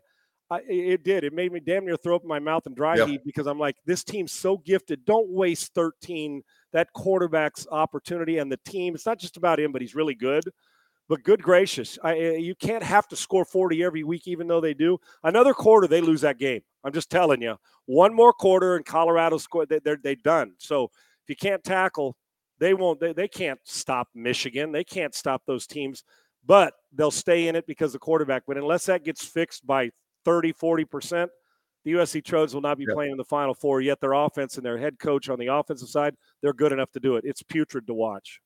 I, 0.50 0.62
it 0.68 1.04
did. 1.04 1.24
It 1.24 1.34
made 1.34 1.52
me 1.52 1.60
damn 1.60 1.86
near 1.86 1.98
throw 1.98 2.16
up 2.16 2.24
in 2.24 2.28
my 2.28 2.40
mouth 2.40 2.66
and 2.66 2.76
dry 2.76 2.96
yep. 2.96 3.08
heat 3.08 3.22
because 3.26 3.48
I'm 3.48 3.60
like, 3.60 3.76
this 3.86 4.04
team's 4.04 4.32
so 4.32 4.58
gifted. 4.58 5.06
Don't 5.06 5.30
waste 5.30 5.74
13. 5.74 6.42
That 6.74 6.92
quarterback's 6.94 7.68
opportunity 7.72 8.38
and 8.38 8.52
the 8.52 8.60
team. 8.66 8.96
It's 8.96 9.06
not 9.06 9.20
just 9.20 9.38
about 9.38 9.60
him, 9.60 9.72
but 9.72 9.82
he's 9.82 9.96
really 9.96 10.16
good. 10.16 10.44
But 11.10 11.24
good 11.24 11.42
gracious, 11.42 11.98
I, 12.04 12.16
you 12.16 12.54
can't 12.54 12.84
have 12.84 13.08
to 13.10 13.16
score 13.16 13.46
40 13.46 13.82
every 13.82 14.04
week, 14.04 14.28
even 14.28 14.46
though 14.46 14.60
they 14.60 14.74
do. 14.74 14.98
Another 15.24 15.54
quarter, 15.54 15.88
they 15.88 16.02
lose 16.02 16.20
that 16.22 16.38
game. 16.38 16.62
I'm 16.84 16.92
just 16.92 17.10
telling 17.10 17.42
you. 17.42 17.56
One 17.86 18.14
more 18.14 18.34
quarter, 18.34 18.76
and 18.76 18.86
Colorado 18.86 19.38
score. 19.38 19.66
They, 19.66 19.80
they're 19.80 20.00
they 20.02 20.16
done. 20.16 20.54
So 20.58 20.86
if 20.86 21.30
you 21.30 21.38
can't 21.38 21.64
tackle, 21.64 22.18
they 22.60 22.74
won't. 22.74 23.00
They, 23.00 23.14
they 23.14 23.30
can't 23.30 23.60
stop 23.64 24.10
Michigan. 24.14 24.74
They 24.74 24.84
can't 24.84 25.16
stop 25.16 25.44
those 25.46 25.66
teams 25.66 26.04
but 26.48 26.74
they'll 26.94 27.12
stay 27.12 27.48
in 27.48 27.56
it 27.56 27.68
because 27.68 27.94
the 27.94 28.00
quarterback. 28.00 28.44
But 28.48 28.58
unless 28.58 28.86
that 28.86 29.04
gets 29.04 29.24
fixed 29.24 29.68
by 29.68 29.92
30, 30.26 30.54
40%, 30.54 31.28
the 31.84 31.94
USC 31.94 32.24
Trojans 32.26 32.54
will 32.54 32.62
not 32.62 32.78
be 32.78 32.86
yep. 32.88 32.96
playing 32.96 33.12
in 33.12 33.18
the 33.18 33.26
Final 33.26 33.54
Four. 33.54 33.82
Yet 33.82 34.02
their 34.02 34.14
offense 34.14 34.58
and 34.58 34.66
their 34.66 34.78
head 34.78 34.98
coach 34.98 35.30
on 35.30 35.38
the 35.38 35.48
offensive 35.48 35.90
side, 35.90 36.16
they're 36.42 36.54
good 36.54 36.72
enough 36.72 36.92
to 36.94 37.00
do 37.00 37.18
it. 37.18 37.26
It's 37.26 37.44
putrid 37.44 37.86
to 37.88 37.94
watch. 37.94 38.42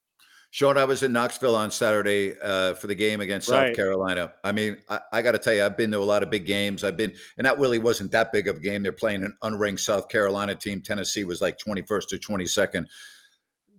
Sean, 0.54 0.78
I 0.78 0.84
was 0.84 1.02
in 1.02 1.14
Knoxville 1.14 1.56
on 1.56 1.72
Saturday 1.72 2.36
uh, 2.44 2.74
for 2.74 2.88
the 2.88 2.96
game 2.96 3.22
against 3.22 3.48
right. 3.48 3.68
South 3.68 3.76
Carolina. 3.76 4.34
I 4.44 4.52
mean, 4.52 4.78
I, 4.90 5.00
I 5.14 5.22
got 5.22 5.32
to 5.32 5.38
tell 5.38 5.54
you, 5.54 5.64
I've 5.64 5.78
been 5.78 5.92
to 5.92 6.00
a 6.00 6.04
lot 6.04 6.24
of 6.24 6.30
big 6.30 6.46
games. 6.46 6.84
I've 6.84 6.98
been, 6.98 7.14
and 7.38 7.46
that 7.48 7.58
really 7.58 7.80
wasn't 7.80 8.12
that 8.12 8.34
big 8.34 8.50
of 8.50 8.58
a 8.58 8.60
game. 8.60 8.84
They're 8.84 8.92
playing 8.92 9.24
an 9.24 9.34
unranked 9.44 9.80
South 9.80 10.10
Carolina 10.10 10.54
team. 10.54 10.82
Tennessee 10.82 11.24
was 11.24 11.42
like 11.42 11.58
21st 11.58 12.14
or 12.14 12.18
22nd 12.18 12.86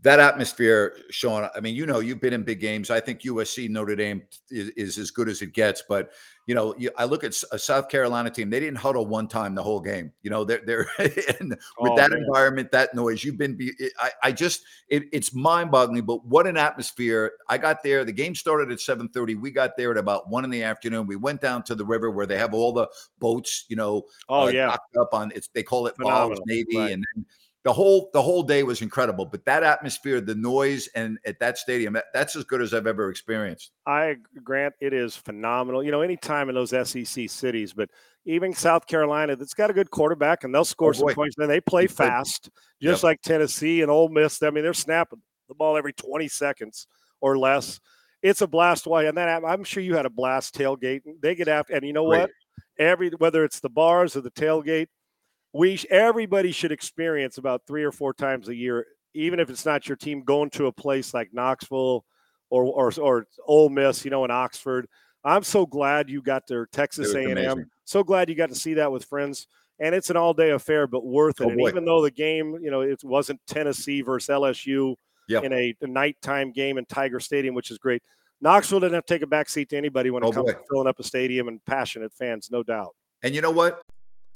that 0.03 0.19
atmosphere, 0.19 0.97
Sean. 1.11 1.49
I 1.55 1.61
mean, 1.61 1.77
you 1.77 1.87
know, 1.87 2.01
you've 2.01 2.21
been 2.21 2.33
in 2.33 2.43
big 2.43 2.61
games. 2.61 2.91
I 2.91 2.99
think 2.99 3.21
USC 3.21 3.71
Notre 3.71 3.95
Dame 3.95 4.23
is, 4.51 4.71
is 4.71 4.99
as 4.99 5.13
good 5.13 5.29
as 5.29 5.43
it 5.43 5.53
gets. 5.53 5.83
But 5.89 6.11
you 6.47 6.57
know, 6.57 6.75
you, 6.77 6.91
I 6.99 7.05
look 7.05 7.23
at 7.23 7.41
a 7.53 7.59
South 7.59 7.89
Carolina 7.89 8.29
team. 8.29 8.51
They 8.51 8.59
didn't 8.59 8.79
huddle 8.79 9.07
one 9.07 9.29
time 9.29 9.55
the 9.55 9.63
whole 9.63 9.79
game. 9.79 10.11
You 10.23 10.31
know, 10.31 10.43
they're 10.43 10.61
they're 10.67 10.89
with 10.99 11.63
oh, 11.79 11.97
that 11.97 12.11
man. 12.11 12.19
environment, 12.19 12.73
that 12.73 12.95
noise. 12.95 13.23
You've 13.23 13.39
been. 13.39 13.57
I 13.97 14.11
I 14.25 14.33
just 14.33 14.65
it, 14.89 15.05
it's 15.13 15.33
mind 15.33 15.71
boggling. 15.71 16.05
But 16.05 16.27
what 16.27 16.49
an 16.49 16.57
atmosphere! 16.57 17.35
I 17.49 17.59
got 17.59 17.85
there. 17.85 18.05
The 18.05 18.13
game 18.13 18.35
started 18.35 18.73
at 18.73 18.81
seven 18.81 19.09
thirty. 19.09 19.37
We 19.37 19.53
got 19.53 19.77
there 19.77 19.93
at 19.93 19.97
about 19.97 20.29
one 20.29 20.45
in 20.45 20.51
the 20.51 20.65
afternoon. 20.65 21.07
We 21.07 21.15
went 21.15 21.41
down 21.41 21.63
to 21.65 21.77
the 21.77 21.85
river 21.85 22.11
where 22.11 22.27
they 22.27 22.39
have 22.39 22.55
all 22.55 22.73
the 22.73 22.89
boats. 23.21 23.67
You 23.69 23.77
know, 23.77 24.03
oh 24.29 24.47
uh, 24.47 24.49
yeah, 24.49 24.77
up 25.01 25.15
on 25.15 25.31
it's 25.37 25.47
they 25.47 25.63
call 25.63 25.87
it 25.87 25.95
Bob's 25.97 26.41
Navy, 26.47 26.77
right. 26.77 26.91
and 26.91 27.05
then 27.15 27.25
the 27.65 27.73
whole 27.73 28.11
the 28.13 28.21
whole 28.21 28.43
day 28.43 28.63
was 28.63 28.83
incredible 28.83 29.25
but 29.25 29.45
that 29.45 29.63
atmosphere 29.63 30.21
the 30.21 30.35
noise 30.35 30.89
and 30.95 31.19
at 31.27 31.39
that 31.39 31.59
stadium 31.59 31.93
that, 31.93 32.07
that's 32.13 32.35
as 32.35 32.45
good 32.45 32.61
as 32.61 32.75
i've 32.75 32.87
ever 32.87 33.11
experienced. 33.11 33.73
I 33.87 34.17
grant 34.43 34.75
it 34.81 34.93
is 34.93 35.17
phenomenal. 35.17 35.83
You 35.83 35.91
know 35.91 36.03
anytime 36.03 36.49
in 36.49 36.55
those 36.55 36.71
sec 36.71 37.07
cities 37.07 37.73
but 37.73 37.89
even 38.25 38.53
south 38.53 38.87
carolina 38.87 39.37
that's 39.37 39.55
got 39.55 39.71
a 39.71 39.75
good 39.75 39.91
quarterback 39.91 40.45
and 40.45 40.55
they'll 40.55 40.65
score 40.65 40.91
oh, 40.91 40.93
some 40.93 41.15
points 41.15 41.37
and 41.39 41.51
they 41.51 41.61
play 41.61 41.87
fast 41.87 42.51
just 42.81 43.03
yep. 43.03 43.05
like 43.05 43.23
tennessee 43.23 43.83
and 43.83 43.91
Ole 43.91 44.09
miss. 44.09 44.43
I 44.43 44.51
mean 44.51 44.65
they're 44.65 44.75
snapping 44.75 45.23
the 45.49 45.55
ball 45.55 45.77
every 45.77 45.93
20 45.93 46.29
seconds 46.29 46.87
or 47.21 47.39
less. 47.39 47.81
It's 48.23 48.41
a 48.41 48.47
blast 48.47 48.87
why 48.87 49.05
and 49.05 49.17
then 49.17 49.45
i'm 49.45 49.65
sure 49.65 49.83
you 49.83 49.97
had 49.97 50.07
a 50.07 50.11
blast 50.11 50.55
tailgate 50.55 51.03
they 51.21 51.35
get 51.35 51.49
after 51.49 51.75
and 51.75 51.85
you 51.85 51.93
know 51.93 52.09
Great. 52.09 52.21
what? 52.21 52.31
Every 52.79 53.11
whether 53.11 53.45
it's 53.45 53.61
the 53.61 53.69
bars 53.69 54.17
or 54.17 54.23
the 54.23 54.31
tailgate 54.31 54.87
we 55.53 55.83
everybody 55.91 56.53
should 56.53 56.73
experience 56.73 57.39
about 57.39 57.63
three 57.67 57.85
or 57.85 57.93
four 57.93 58.15
times 58.15 58.49
a 58.49 58.55
year, 58.55 58.87
even 59.15 59.41
if 59.41 59.51
it's 59.51 59.67
not 59.67 59.89
your 59.89 59.97
team, 59.97 60.23
going 60.23 60.51
to 60.51 60.67
a 60.67 60.73
place 60.73 61.13
like 61.13 61.31
Knoxville 61.33 62.05
or 62.51 62.65
or 62.65 62.93
or 63.01 63.27
Ole 63.47 63.69
Miss, 63.69 64.05
you 64.05 64.11
know, 64.11 64.25
in 64.25 64.31
Oxford. 64.31 64.87
I'm 65.25 65.43
so 65.43 65.67
glad 65.67 66.11
you 66.11 66.21
got 66.21 66.47
to 66.49 66.67
Texas 66.73 67.15
A&M. 67.15 67.71
So 67.85 68.03
glad 68.03 68.29
you 68.29 68.35
got 68.35 68.49
to 68.49 68.57
see 68.57 68.75
that 68.75 68.91
with 68.91 69.05
friends. 69.05 69.47
And 69.79 69.95
it's 69.95 70.11
an 70.11 70.17
all-day 70.17 70.51
affair, 70.51 70.87
but 70.87 71.05
worth 71.05 71.41
oh, 71.41 71.45
it. 71.45 71.47
Oh, 71.47 71.51
and 71.51 71.61
even 71.63 71.85
though 71.85 72.03
the 72.03 72.11
game, 72.11 72.59
you 72.61 72.71
know, 72.71 72.83
it 72.83 73.03
wasn't 73.05 73.41
Tennessee 73.47 74.03
versus 74.03 74.29
LSU 74.29 74.95
yep. 75.29 75.45
in 75.45 75.53
a, 75.53 75.75
a, 75.81 75.87
nighttime 75.87 76.53
game 76.53 76.79
in 76.79 76.85
Tiger 76.87 77.21
Stadium, 77.21 77.55
which 77.55 77.71
is 77.71 77.79
great. 77.79 78.03
Knoxville 78.41 78.81
didn't 78.81 78.95
have 78.95 79.07
to 79.07 79.15
take 79.15 79.23
a 79.23 79.27
back 79.27 79.49
seat 79.49 79.71
to 79.71 79.77
anybody 79.77 80.11
when 80.11 80.23
it 80.23 80.27
oh, 80.27 80.33
comes 80.33 80.53
boy. 80.53 80.59
to 80.59 80.65
filling 80.71 80.89
up 80.89 80.99
a 80.99 81.05
stadium 81.05 81.49
and 81.49 81.65
passionate 81.65 82.13
fans, 82.13 82.49
no 82.51 82.63
doubt. 82.63 82.95
And 83.23 83.35
you 83.35 83.41
know 83.41 83.51
what? 83.51 83.83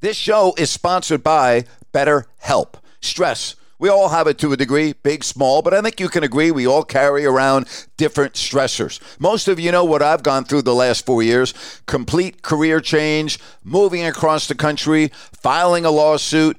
This 0.00 0.16
show 0.18 0.52
is 0.58 0.70
sponsored 0.70 1.22
by 1.22 1.64
BetterHelp. 1.94 2.74
Stress. 3.00 3.56
We 3.78 3.88
all 3.88 4.10
have 4.10 4.26
it 4.26 4.36
to 4.38 4.52
a 4.52 4.56
degree, 4.56 4.92
big, 4.92 5.24
small, 5.24 5.62
but 5.62 5.72
I 5.72 5.80
think 5.80 6.00
you 6.00 6.10
can 6.10 6.22
agree 6.22 6.50
we 6.50 6.66
all 6.66 6.82
carry 6.82 7.24
around 7.24 7.66
different 7.96 8.34
stressors. 8.34 9.00
Most 9.18 9.48
of 9.48 9.58
you 9.58 9.72
know 9.72 9.84
what 9.84 10.02
I've 10.02 10.22
gone 10.22 10.44
through 10.44 10.62
the 10.62 10.74
last 10.74 11.06
four 11.06 11.22
years 11.22 11.54
complete 11.86 12.42
career 12.42 12.80
change, 12.80 13.38
moving 13.64 14.04
across 14.04 14.48
the 14.48 14.54
country, 14.54 15.10
filing 15.32 15.86
a 15.86 15.90
lawsuit, 15.90 16.58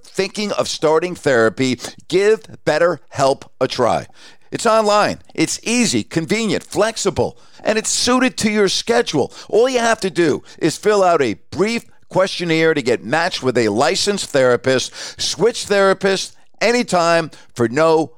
thinking 0.11 0.51
of 0.51 0.67
starting 0.67 1.15
therapy, 1.15 1.79
give 2.07 2.41
BetterHelp 2.65 3.49
a 3.59 3.67
try. 3.67 4.07
It's 4.51 4.65
online, 4.65 5.19
it's 5.33 5.59
easy, 5.63 6.03
convenient, 6.03 6.63
flexible, 6.63 7.37
and 7.63 7.77
it's 7.77 7.89
suited 7.89 8.37
to 8.39 8.51
your 8.51 8.67
schedule. 8.67 9.31
All 9.47 9.69
you 9.69 9.79
have 9.79 10.01
to 10.01 10.09
do 10.09 10.43
is 10.59 10.77
fill 10.77 11.03
out 11.03 11.21
a 11.21 11.35
brief 11.51 11.85
questionnaire 12.09 12.73
to 12.73 12.81
get 12.81 13.03
matched 13.03 13.41
with 13.41 13.57
a 13.57 13.69
licensed 13.69 14.29
therapist, 14.29 14.93
switch 15.21 15.67
therapists 15.67 16.35
anytime 16.59 17.31
for 17.55 17.69
no 17.69 18.17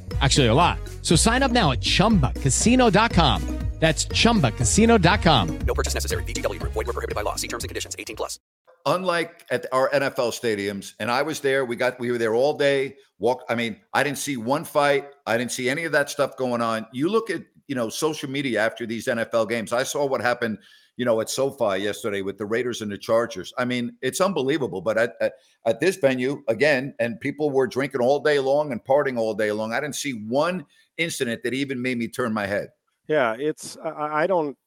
Actually, 0.21 0.47
a 0.47 0.53
lot. 0.53 0.79
So 1.01 1.15
sign 1.15 1.43
up 1.43 1.51
now 1.51 1.71
at 1.71 1.81
chumbacasino.com. 1.81 3.61
That's 3.81 4.05
chumbacasino.com. 4.05 5.59
No 5.65 5.73
purchase 5.73 5.95
necessary. 5.95 6.23
VGW 6.23 6.59
Group. 6.59 6.73
Void 6.73 6.85
were 6.85 6.93
prohibited 6.93 7.15
by 7.15 7.23
law. 7.23 7.35
See 7.35 7.47
terms 7.47 7.63
and 7.63 7.69
conditions. 7.69 7.95
18 7.97 8.15
plus. 8.15 8.39
Unlike 8.85 9.45
at 9.49 9.65
our 9.71 9.89
NFL 9.89 10.33
stadiums, 10.39 10.93
and 10.99 11.09
I 11.09 11.23
was 11.23 11.39
there. 11.39 11.65
We 11.65 11.75
got 11.75 11.99
we 11.99 12.11
were 12.11 12.19
there 12.19 12.35
all 12.35 12.55
day. 12.55 12.97
Walk. 13.17 13.43
I 13.49 13.55
mean, 13.55 13.77
I 13.93 14.03
didn't 14.03 14.19
see 14.19 14.37
one 14.37 14.63
fight. 14.63 15.07
I 15.25 15.35
didn't 15.37 15.51
see 15.51 15.67
any 15.67 15.85
of 15.85 15.91
that 15.93 16.11
stuff 16.11 16.37
going 16.37 16.61
on. 16.61 16.85
You 16.91 17.09
look 17.09 17.31
at 17.31 17.41
you 17.71 17.75
know 17.75 17.87
social 17.87 18.29
media 18.29 18.59
after 18.59 18.85
these 18.85 19.05
NFL 19.07 19.47
games. 19.47 19.71
I 19.71 19.83
saw 19.83 20.05
what 20.05 20.19
happened. 20.21 20.57
You 20.97 21.05
know, 21.05 21.21
at 21.21 21.29
SoFi 21.29 21.77
yesterday 21.81 22.21
with 22.21 22.37
the 22.37 22.45
Raiders 22.45 22.81
and 22.81 22.91
the 22.91 22.97
Chargers. 22.97 23.53
I 23.57 23.63
mean, 23.63 23.95
it's 24.01 24.19
unbelievable. 24.19 24.81
But 24.81 24.97
at, 24.97 25.13
at, 25.21 25.33
at 25.65 25.79
this 25.79 25.95
venue 25.95 26.43
again, 26.49 26.93
and 26.99 27.17
people 27.19 27.49
were 27.49 27.65
drinking 27.65 28.01
all 28.01 28.19
day 28.19 28.39
long 28.39 28.73
and 28.73 28.83
partying 28.83 29.17
all 29.17 29.33
day 29.33 29.53
long. 29.53 29.71
I 29.71 29.79
didn't 29.79 29.95
see 29.95 30.11
one 30.27 30.65
incident 30.97 31.43
that 31.43 31.53
even 31.53 31.81
made 31.81 31.97
me 31.97 32.09
turn 32.09 32.33
my 32.33 32.45
head. 32.45 32.67
Yeah, 33.07 33.35
it's 33.39 33.77
I, 33.77 34.23
I 34.23 34.27
don't. 34.27 34.57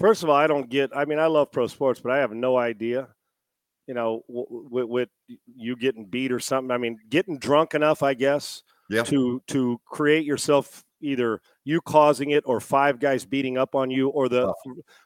First 0.00 0.22
of 0.22 0.30
all, 0.30 0.36
I 0.36 0.46
don't 0.46 0.68
get. 0.70 0.96
I 0.96 1.04
mean, 1.04 1.18
I 1.18 1.26
love 1.26 1.52
pro 1.52 1.66
sports, 1.66 2.00
but 2.00 2.10
I 2.10 2.18
have 2.18 2.32
no 2.32 2.56
idea. 2.56 3.08
You 3.86 3.94
know, 3.94 4.24
with, 4.28 4.86
with 4.88 5.08
you 5.54 5.76
getting 5.76 6.06
beat 6.06 6.32
or 6.32 6.40
something. 6.40 6.70
I 6.72 6.78
mean, 6.78 6.98
getting 7.10 7.38
drunk 7.38 7.74
enough, 7.74 8.02
I 8.02 8.14
guess, 8.14 8.62
Yeah. 8.88 9.04
to 9.04 9.42
to 9.48 9.78
create 9.84 10.24
yourself 10.24 10.82
either 11.00 11.40
you 11.64 11.80
causing 11.80 12.30
it 12.30 12.44
or 12.46 12.60
five 12.60 12.98
guys 12.98 13.24
beating 13.24 13.58
up 13.58 13.74
on 13.74 13.90
you 13.90 14.08
or 14.08 14.28
the 14.28 14.52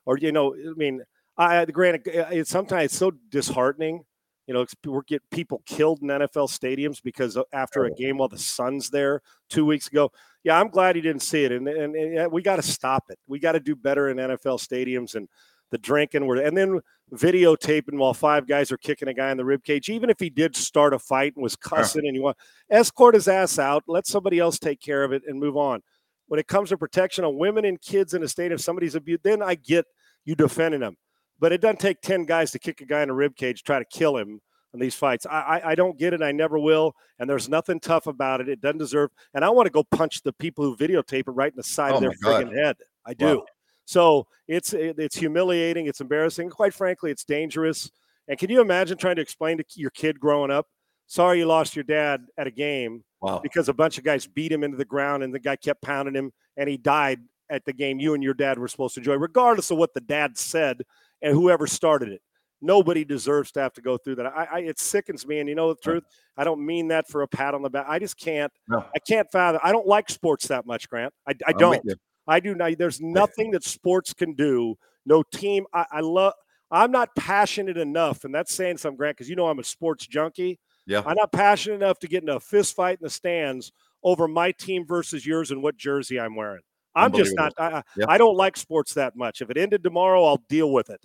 or 0.07 0.19
you 0.19 0.33
know 0.33 0.55
i 0.55 0.73
mean 0.77 1.03
i 1.37 1.65
granted 1.67 2.07
eh, 2.09 2.21
eh, 2.21 2.27
it's 2.31 2.51
sometimes 2.51 2.87
it's 2.87 2.97
so 2.97 3.11
disheartening 3.31 4.05
you 4.47 4.55
know 4.55 4.65
we're 4.87 5.03
get 5.03 5.23
people 5.31 5.63
killed 5.67 6.01
in 6.03 6.09
nfl 6.09 6.49
stadiums 6.49 7.03
because 7.03 7.39
after 7.53 7.85
a 7.85 7.95
game 7.95 8.19
while 8.19 8.29
the 8.29 8.39
sun's 8.39 8.91
there 8.91 9.23
two 9.49 9.65
weeks 9.65 9.89
ago. 9.89 10.11
Yeah 10.43 10.59
i'm 10.59 10.69
glad 10.69 10.97
he 10.97 11.03
didn't 11.03 11.23
see 11.23 11.45
it 11.45 11.53
and, 11.53 11.69
and, 11.69 11.95
and 11.95 12.19
eh, 12.19 12.27
we 12.27 12.43
got 12.43 12.57
to 12.57 12.63
stop 12.63 13.05
it. 13.11 13.19
We 13.27 13.39
got 13.39 13.53
to 13.53 13.61
do 13.61 13.77
better 13.77 14.09
in 14.09 14.17
nfl 14.17 14.59
stadiums 14.59 15.15
and 15.15 15.29
the 15.71 15.79
drinking 15.79 16.27
were 16.27 16.37
and 16.37 16.57
then 16.57 16.81
videotaping 17.13 17.99
while 17.99 18.15
five 18.15 18.47
guys 18.47 18.71
are 18.71 18.77
kicking 18.77 19.09
a 19.09 19.15
guy 19.15 19.31
in 19.31 19.37
the 19.37 19.45
rib 19.45 19.63
cage 19.65 19.89
even 19.89 20.11
if 20.11 20.19
he 20.21 20.31
did 20.31 20.55
start 20.55 20.95
a 20.95 20.99
fight 20.99 21.35
and 21.35 21.43
was 21.43 21.57
cussing 21.57 22.07
and 22.07 22.15
you 22.15 22.23
want 22.23 22.37
escort 22.71 23.15
his 23.15 23.29
ass 23.29 23.59
out 23.59 23.83
let 23.89 24.07
somebody 24.07 24.39
else 24.39 24.59
take 24.59 24.81
care 24.81 25.03
of 25.03 25.13
it 25.13 25.23
and 25.27 25.39
move 25.39 25.57
on. 25.57 25.81
When 26.29 26.39
it 26.39 26.47
comes 26.47 26.69
to 26.69 26.79
protection 26.79 27.25
of 27.25 27.35
women 27.35 27.65
and 27.65 27.81
kids 27.81 28.15
in 28.15 28.23
a 28.23 28.29
state 28.29 28.53
of 28.53 28.61
somebody's 28.61 28.95
abused 28.95 29.23
then 29.25 29.43
i 29.43 29.55
get 29.55 29.87
you 30.25 30.35
defending 30.35 30.81
them. 30.81 30.97
But 31.39 31.53
it 31.53 31.61
doesn't 31.61 31.81
take 31.81 32.01
10 32.03 32.27
guys 32.27 32.51
to 32.53 32.59
kick 32.59 32.81
a 32.81 32.85
guy 32.85 33.03
in 33.03 33.11
a 33.11 33.15
rib 33.15 33.37
cage 33.37 33.63
try 33.63 33.79
to 33.79 33.85
kill 33.85 34.17
him 34.17 34.41
in 34.73 34.79
these 34.79 34.95
fights. 34.95 35.27
I, 35.27 35.41
I 35.41 35.71
i 35.71 35.75
don't 35.75 35.99
get 35.99 36.13
it. 36.13 36.23
I 36.23 36.31
never 36.31 36.59
will. 36.59 36.95
And 37.19 37.29
there's 37.29 37.49
nothing 37.49 37.81
tough 37.81 38.07
about 38.07 38.41
it. 38.41 38.49
It 38.49 38.61
doesn't 38.61 38.79
deserve 38.79 39.11
and 39.35 39.45
i 39.45 39.51
want 39.51 39.67
to 39.67 39.71
go 39.71 39.83
punch 39.83 40.23
the 40.23 40.33
people 40.33 40.65
who 40.65 40.77
videotape 40.77 41.27
it 41.27 41.33
right 41.33 41.53
in 41.53 41.57
the 41.57 41.65
side 41.65 41.93
Oh 41.93 41.97
of 41.97 42.03
their 42.03 42.13
friggin' 42.13 42.55
head. 42.55 42.77
I 43.05 43.15
do. 43.15 43.39
Wow. 43.39 43.45
So 43.91 44.29
it's 44.47 44.73
it's 44.73 45.17
humiliating. 45.17 45.87
It's 45.87 46.01
embarrassing. 46.01 46.49
Quite 46.51 46.73
frankly, 46.75 47.11
it's 47.11 47.25
dangerous. 47.25 47.91
And 48.29 48.39
can 48.39 48.49
you 48.49 48.61
imagine 48.61 48.97
trying 48.97 49.17
to 49.17 49.23
explain 49.23 49.59
to 49.59 49.65
your 49.75 49.91
kid 49.91 50.21
growing 50.21 50.53
up, 50.53 50.69
sorry 51.09 51.39
you 51.39 51.47
lost 51.47 51.75
your 51.75 51.83
dad 51.83 52.21
at 52.39 52.47
a 52.47 52.53
game 52.53 53.03
Wow. 53.21 53.41
because 53.43 53.69
a 53.69 53.75
bunch 53.75 53.99
of 53.99 54.05
guys 54.05 54.27
beat 54.29 54.53
him 54.53 54.63
into 54.63 54.77
the 54.77 54.85
ground 54.85 55.25
and 55.25 55.35
the 55.35 55.41
guy 55.41 55.57
kept 55.57 55.83
pounding 55.83 56.15
him 56.15 56.31
and 56.57 56.69
he 56.69 56.77
died 56.77 57.19
at 57.51 57.65
the 57.65 57.73
game 57.73 57.99
you 57.99 58.15
and 58.15 58.23
your 58.23 58.33
dad 58.33 58.59
were 58.61 58.69
supposed 58.69 58.95
to 58.95 59.01
enjoy, 59.01 59.15
regardless 59.17 59.73
of 59.73 59.77
what 59.79 59.93
the 59.93 60.01
dad 60.01 60.39
said 60.39 60.83
and 61.21 61.35
whoever 61.35 61.67
started 61.67 62.11
it. 62.11 62.23
Nobody 62.63 63.05
deserves 63.05 63.51
to 63.53 63.61
have 63.61 63.73
to 63.73 63.81
go 63.83 63.99
through 63.99 64.15
that. 64.17 64.27
I, 64.27 64.45
I 64.53 64.59
it 64.61 64.79
sickens 64.79 65.27
me. 65.27 65.41
And 65.41 65.49
you 65.49 65.57
know 65.57 65.69
the 65.75 65.81
truth, 65.83 66.05
I 66.37 66.45
don't 66.45 66.65
mean 66.65 66.89
that 66.89 67.09
for 67.09 67.23
a 67.23 67.29
pat 67.29 67.55
on 67.55 67.63
the 67.63 67.71
back. 67.71 67.87
I 67.89 67.99
just 67.99 68.17
can't. 68.17 68.53
No. 68.69 68.85
I 68.95 68.99
can't 69.01 69.29
fathom. 69.33 69.61
I 69.65 69.73
don't 69.73 69.87
like 69.87 70.09
sports 70.09 70.47
that 70.49 70.65
much, 70.65 70.89
Grant. 70.89 71.13
I, 71.27 71.35
I 71.47 71.53
don't. 71.53 71.83
I 72.31 72.41
do 72.41 72.55
not. 72.55 72.79
There's 72.79 73.01
nothing 73.01 73.51
that 73.51 73.65
sports 73.65 74.15
can 74.15 74.35
do. 74.35 74.77
No 75.05 75.23
team. 75.23 75.65
I, 75.75 75.85
I 75.91 76.01
love. 76.01 76.35
I'm 76.71 76.93
not 76.93 77.09
passionate 77.17 77.77
enough, 77.77 78.25
and 78.25 78.33
that's 78.35 78.55
saying 78.55 78.77
something, 78.79 78.97
Grant, 78.97 79.17
because 79.17 79.29
you 79.29 79.35
know 79.37 79.49
I'm 79.49 79.59
a 79.59 79.65
sports 79.65 80.07
junkie. 80.07 80.61
Yeah. 80.87 81.03
I'm 81.05 81.17
not 81.17 81.33
passionate 81.33 81.77
enough 81.77 81.99
to 82.01 82.09
get 82.09 82.23
in 82.23 82.29
a 82.29 82.39
fist 82.39 82.77
fight 82.77 82.99
in 83.01 83.05
the 83.05 83.11
stands 83.11 83.73
over 84.05 84.29
my 84.29 84.53
team 84.53 84.87
versus 84.87 85.27
yours 85.27 85.51
and 85.51 85.63
what 85.63 85.77
jersey 85.77 86.19
I'm 86.21 86.37
wearing. 86.37 86.63
I'm 86.95 87.13
just 87.13 87.35
not. 87.35 87.53
I, 87.59 87.67
I- 87.79 87.83
Yeah. 87.97 88.07
I 88.09 88.19
don't 88.19 88.37
like 88.37 88.57
sports 88.57 88.95
that 88.95 89.17
much. 89.17 89.43
If 89.43 89.51
it 89.51 89.57
ended 89.57 89.83
tomorrow, 89.83 90.25
I'll 90.25 90.43
deal 90.49 90.73
with 90.73 90.91
it. 90.91 91.01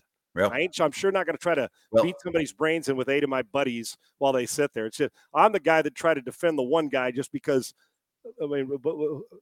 I 0.52 0.60
ain't, 0.62 0.80
I'm 0.82 0.92
sure 0.92 1.12
not 1.12 1.26
going 1.26 1.38
to 1.38 1.42
try 1.42 1.56
to 1.56 1.70
Well- 1.92 2.04
beat 2.04 2.16
somebody's 2.22 2.54
brains 2.54 2.88
in 2.90 2.96
with 2.98 3.10
eight 3.10 3.24
of 3.24 3.30
my 3.30 3.42
buddies 3.42 3.98
while 4.20 4.34
they 4.34 4.46
sit 4.46 4.72
there. 4.74 4.86
It's 4.86 4.98
just 4.98 5.14
I'm 5.34 5.52
the 5.52 5.60
guy 5.60 5.82
that 5.82 5.96
try 5.96 6.14
to 6.14 6.22
defend 6.22 6.58
the 6.60 6.64
one 6.64 6.90
guy 6.90 7.10
just 7.12 7.32
because. 7.32 7.74
I 8.42 8.46
mean, 8.48 8.70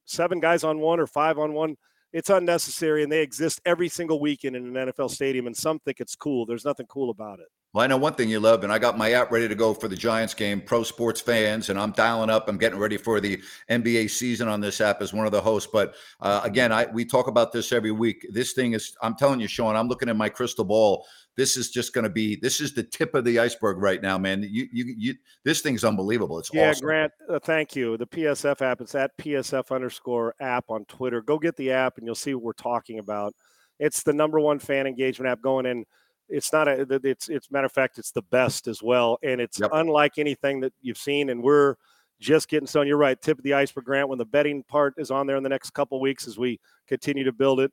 seven 0.06 0.39
guys 0.39 0.63
on 0.63 0.80
one 0.80 1.00
or 1.00 1.08
five 1.08 1.39
on 1.39 1.54
one. 1.54 1.76
It's 2.12 2.30
unnecessary, 2.30 3.02
and 3.02 3.12
they 3.12 3.22
exist 3.22 3.60
every 3.65 3.89
single 3.89 4.19
weekend 4.19 4.56
in 4.56 4.76
an 4.78 4.88
NFL 4.88 5.10
stadium. 5.10 5.48
And 5.48 5.58
some 5.58 5.80
think 5.80 6.00
it's 6.00 6.15
cool. 6.15 6.46
There's 6.46 6.65
nothing 6.65 6.86
cool 6.88 7.10
about 7.10 7.39
it. 7.39 7.48
Well, 7.73 7.83
I 7.83 7.88
know 7.88 7.97
one 7.97 8.13
thing 8.13 8.29
you 8.29 8.39
love, 8.39 8.63
and 8.63 8.71
I 8.71 8.77
got 8.77 8.99
my 8.99 9.13
app 9.13 9.31
ready 9.31 9.47
to 9.47 9.55
go 9.55 9.73
for 9.73 9.88
the 9.88 9.95
Giants 9.95 10.36
game, 10.36 10.62
pro 10.62 10.83
sports 10.83 11.19
fans, 11.19 11.71
and 11.71 11.79
I'm 11.79 11.91
dialing 11.91 12.29
up. 12.29 12.47
I'm 12.47 12.59
getting 12.59 12.77
ready 12.77 12.97
for 12.97 13.19
the 13.19 13.41
NBA 13.67 14.12
season 14.12 14.47
on 14.47 14.62
this 14.62 14.79
app 14.79 15.01
as 15.01 15.12
one 15.12 15.25
of 15.25 15.31
the 15.31 15.41
hosts. 15.41 15.69
But 15.73 15.95
uh, 16.19 16.41
again, 16.43 16.71
I 16.71 16.86
we 16.86 17.03
talk 17.03 17.25
about 17.25 17.51
this 17.51 17.71
every 17.71 17.89
week. 17.89 18.27
This 18.29 18.53
thing 18.53 18.73
is, 18.73 18.95
I'm 19.01 19.15
telling 19.15 19.39
you, 19.39 19.47
Sean, 19.47 19.75
I'm 19.75 19.88
looking 19.88 20.07
at 20.07 20.15
my 20.15 20.29
crystal 20.29 20.63
ball. 20.63 21.07
This 21.36 21.57
is 21.57 21.71
just 21.71 21.93
going 21.93 22.03
to 22.03 22.12
be, 22.12 22.36
this 22.36 22.62
is 22.62 22.75
the 22.75 22.83
tip 22.83 23.15
of 23.15 23.25
the 23.25 23.39
iceberg 23.39 23.79
right 23.79 23.99
now, 24.03 24.19
man. 24.19 24.43
You, 24.43 24.67
you, 24.71 24.95
you, 24.95 25.15
this 25.43 25.62
thing's 25.62 25.83
unbelievable. 25.83 26.38
It's 26.38 26.53
Yeah, 26.53 26.69
awesome. 26.69 26.86
Grant, 26.86 27.12
uh, 27.27 27.39
thank 27.39 27.75
you. 27.75 27.97
The 27.97 28.05
PSF 28.05 28.62
app, 28.62 28.81
it's 28.81 28.93
at 28.93 29.17
PSF 29.17 29.73
underscore 29.73 30.36
app 30.39 30.65
on 30.69 30.86
Twitter. 30.86 31.23
Go 31.23 31.39
get 31.39 31.55
the 31.55 31.71
app 31.71 31.97
and 31.97 32.05
you'll 32.05 32.13
see 32.13 32.36
what 32.36 32.43
we're 32.43 32.53
talking 32.53 32.99
about. 32.99 33.33
It's 33.79 34.03
the 34.03 34.13
number 34.13 34.39
one 34.39 34.59
fan 34.59 34.86
engagement 34.86 35.31
app 35.31 35.41
going 35.41 35.65
in. 35.65 35.86
It's 36.29 36.51
not 36.53 36.67
a, 36.67 36.86
it's, 37.03 37.29
it's 37.29 37.51
matter 37.51 37.65
of 37.65 37.71
fact, 37.71 37.97
it's 37.99 38.12
the 38.12 38.21
best 38.23 38.67
as 38.67 38.81
well. 38.81 39.17
And 39.23 39.39
it's 39.41 39.59
Yep. 39.59 39.71
unlike 39.73 40.17
anything 40.17 40.62
that 40.62 40.73
you've 40.81 40.97
seen. 40.97 41.29
And 41.29 41.43
we're 41.43 41.75
just 42.19 42.47
getting 42.49 42.67
started. 42.67 42.88
You're 42.88 42.97
right. 42.97 43.21
Tip 43.21 43.38
of 43.38 43.43
the 43.43 43.53
iceberg, 43.53 43.86
Grant, 43.86 44.09
when 44.09 44.17
the 44.17 44.25
betting 44.25 44.63
part 44.63 44.93
is 44.97 45.12
on 45.12 45.27
there 45.27 45.36
in 45.38 45.43
the 45.43 45.49
next 45.49 45.71
couple 45.71 45.99
weeks 45.99 46.27
as 46.27 46.38
we 46.38 46.59
continue 46.88 47.23
to 47.25 47.33
build 47.33 47.59
it. 47.59 47.71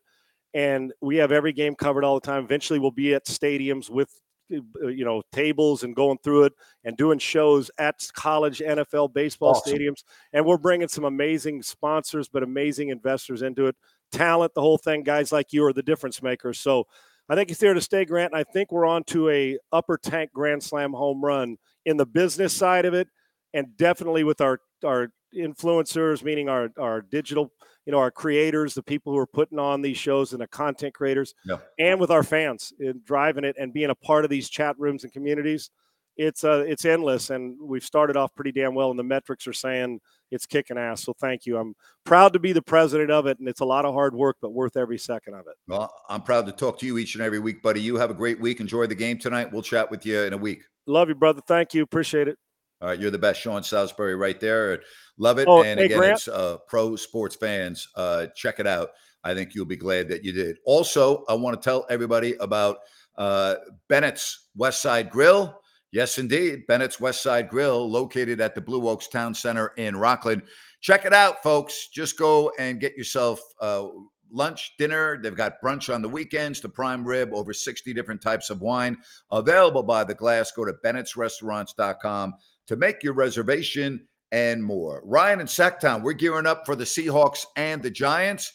And 0.52 0.92
we 1.00 1.16
have 1.16 1.30
every 1.30 1.52
game 1.52 1.74
covered 1.76 2.04
all 2.04 2.14
the 2.16 2.26
time. 2.26 2.42
Eventually, 2.44 2.80
we'll 2.80 2.90
be 2.90 3.14
at 3.14 3.26
stadiums 3.26 3.88
with 3.88 4.10
uh, 4.52 4.88
you 4.88 5.04
know 5.04 5.22
tables 5.30 5.84
and 5.84 5.94
going 5.94 6.18
through 6.24 6.42
it 6.44 6.52
and 6.82 6.96
doing 6.96 7.20
shows 7.20 7.70
at 7.78 7.94
college 8.14 8.58
NFL 8.58 9.12
baseball 9.12 9.50
Awesome. 9.50 9.78
stadiums 9.78 10.02
and 10.32 10.44
we're 10.44 10.58
bringing 10.58 10.88
some 10.88 11.04
amazing 11.04 11.62
sponsors 11.62 12.28
but 12.28 12.42
amazing 12.42 12.88
investors 12.88 13.42
into 13.42 13.68
it 13.68 13.76
talent 14.10 14.52
the 14.54 14.60
whole 14.60 14.76
thing 14.78 15.04
guys 15.04 15.30
like 15.30 15.52
you 15.52 15.64
are 15.64 15.72
the 15.72 15.84
difference 15.84 16.20
makers 16.20 16.58
so 16.58 16.84
I 17.28 17.34
think 17.34 17.50
it's 17.50 17.60
there 17.60 17.74
to 17.74 17.80
stay 17.80 18.04
Grant 18.04 18.32
and 18.32 18.40
I 18.40 18.44
think 18.44 18.72
we're 18.72 18.86
on 18.86 19.04
to 19.04 19.28
a 19.30 19.58
upper 19.72 19.98
tank 19.98 20.30
grand 20.32 20.62
slam 20.62 20.92
home 20.92 21.24
run 21.24 21.56
in 21.84 21.96
the 21.96 22.06
business 22.06 22.52
side 22.52 22.84
of 22.84 22.94
it 22.94 23.08
and 23.54 23.76
definitely 23.76 24.24
with 24.24 24.40
our 24.40 24.60
our 24.84 25.12
influencers 25.36 26.22
meaning 26.24 26.48
our 26.48 26.70
our 26.78 27.00
digital 27.02 27.52
you 27.86 27.92
know 27.92 27.98
our 27.98 28.10
creators 28.10 28.74
the 28.74 28.82
people 28.82 29.12
who 29.12 29.18
are 29.18 29.26
putting 29.26 29.58
on 29.58 29.80
these 29.80 29.96
shows 29.96 30.32
and 30.32 30.40
the 30.42 30.46
content 30.48 30.92
creators 30.94 31.34
Yeah. 31.44 31.58
and 31.78 32.00
with 32.00 32.10
our 32.10 32.22
fans 32.22 32.72
in 32.80 33.00
driving 33.04 33.44
it 33.44 33.56
and 33.58 33.72
being 33.72 33.90
a 33.90 33.94
part 33.94 34.24
of 34.24 34.30
these 34.30 34.48
chat 34.50 34.74
rooms 34.78 35.04
and 35.04 35.12
communities 35.12 35.70
it's 36.16 36.42
uh 36.44 36.64
it's 36.66 36.84
endless 36.84 37.30
and 37.30 37.56
we've 37.62 37.84
started 37.84 38.16
off 38.16 38.34
pretty 38.34 38.52
damn 38.52 38.74
well 38.74 38.90
and 38.90 38.98
the 38.98 39.04
metrics 39.04 39.46
are 39.46 39.52
saying 39.52 40.00
it's 40.30 40.46
kicking 40.46 40.78
ass 40.78 41.02
so 41.04 41.12
thank 41.20 41.46
you 41.46 41.56
i'm 41.58 41.74
proud 42.04 42.32
to 42.32 42.38
be 42.38 42.52
the 42.52 42.62
president 42.62 43.10
of 43.10 43.26
it 43.26 43.38
and 43.38 43.48
it's 43.48 43.60
a 43.60 43.64
lot 43.64 43.84
of 43.84 43.94
hard 43.94 44.14
work 44.14 44.36
but 44.40 44.52
worth 44.52 44.76
every 44.76 44.98
second 44.98 45.34
of 45.34 45.46
it 45.46 45.54
Well, 45.68 45.92
I'm 46.08 46.22
proud 46.22 46.46
to 46.46 46.52
talk 46.52 46.78
to 46.80 46.86
you 46.86 46.98
each 46.98 47.14
and 47.14 47.22
every 47.24 47.38
week, 47.38 47.62
buddy. 47.62 47.80
You 47.80 47.96
have 47.96 48.10
a 48.10 48.14
great 48.14 48.40
week. 48.40 48.60
Enjoy 48.60 48.86
the 48.86 48.94
game 48.94 49.18
tonight. 49.18 49.52
We'll 49.52 49.62
chat 49.62 49.90
with 49.90 50.04
you 50.06 50.20
in 50.20 50.32
a 50.32 50.36
week. 50.36 50.62
love 50.86 51.08
you 51.08 51.14
brother 51.14 51.42
thank 51.46 51.74
you 51.74 51.82
appreciate 51.82 52.28
it 52.28 52.38
All 52.80 52.88
right, 52.88 52.98
you're 52.98 53.10
the 53.10 53.18
best, 53.18 53.40
Sean 53.40 53.62
Salisbury, 53.62 54.14
right 54.16 54.40
there. 54.40 54.82
Love 55.18 55.38
it. 55.38 55.46
Oh, 55.48 55.62
and 55.62 55.78
hey, 55.78 55.86
again, 55.86 55.98
Grant. 55.98 56.12
it's 56.14 56.28
uh, 56.28 56.56
pro 56.66 56.96
sports 56.96 57.36
fans. 57.36 57.86
Uh, 57.94 58.26
check 58.34 58.58
it 58.58 58.66
out. 58.66 58.88
I 59.22 59.34
think 59.34 59.54
you'll 59.54 59.66
be 59.66 59.76
glad 59.76 60.08
that 60.08 60.24
you 60.24 60.32
did. 60.32 60.56
Also, 60.64 61.24
I 61.28 61.34
want 61.34 61.60
to 61.60 61.62
tell 61.64 61.84
everybody 61.90 62.34
about 62.40 62.78
Uh, 63.18 63.56
Bennett's 63.88 64.48
West 64.56 64.80
Side 64.80 65.10
Grill. 65.10 65.60
Yes, 65.92 66.18
indeed. 66.18 66.66
Bennett's 66.68 67.00
West 67.00 67.22
Side 67.22 67.48
Grill, 67.48 67.90
located 67.90 68.40
at 68.40 68.54
the 68.54 68.60
Blue 68.60 68.88
Oaks 68.88 69.08
Town 69.08 69.34
Center 69.34 69.72
in 69.76 69.94
Rocklin. 69.94 70.42
Check 70.80 71.04
it 71.04 71.12
out, 71.12 71.42
folks. 71.42 71.88
Just 71.88 72.16
go 72.16 72.52
and 72.58 72.80
get 72.80 72.96
yourself 72.96 73.40
uh, 73.60 73.88
lunch, 74.30 74.74
dinner. 74.78 75.20
They've 75.20 75.34
got 75.34 75.60
brunch 75.62 75.92
on 75.92 76.02
the 76.02 76.08
weekends, 76.08 76.60
the 76.60 76.68
prime 76.68 77.04
rib, 77.04 77.30
over 77.32 77.52
60 77.52 77.92
different 77.92 78.22
types 78.22 78.50
of 78.50 78.60
wine 78.60 78.96
available 79.32 79.82
by 79.82 80.04
the 80.04 80.14
glass. 80.14 80.52
Go 80.52 80.64
to 80.64 80.74
bennettsrestaurants.com 80.84 82.34
to 82.68 82.76
make 82.76 83.02
your 83.02 83.14
reservation 83.14 84.06
and 84.32 84.62
more. 84.62 85.02
Ryan 85.04 85.40
in 85.40 85.46
Sacktown, 85.46 86.02
we're 86.02 86.12
gearing 86.12 86.46
up 86.46 86.64
for 86.64 86.76
the 86.76 86.84
Seahawks 86.84 87.44
and 87.56 87.82
the 87.82 87.90
Giants. 87.90 88.52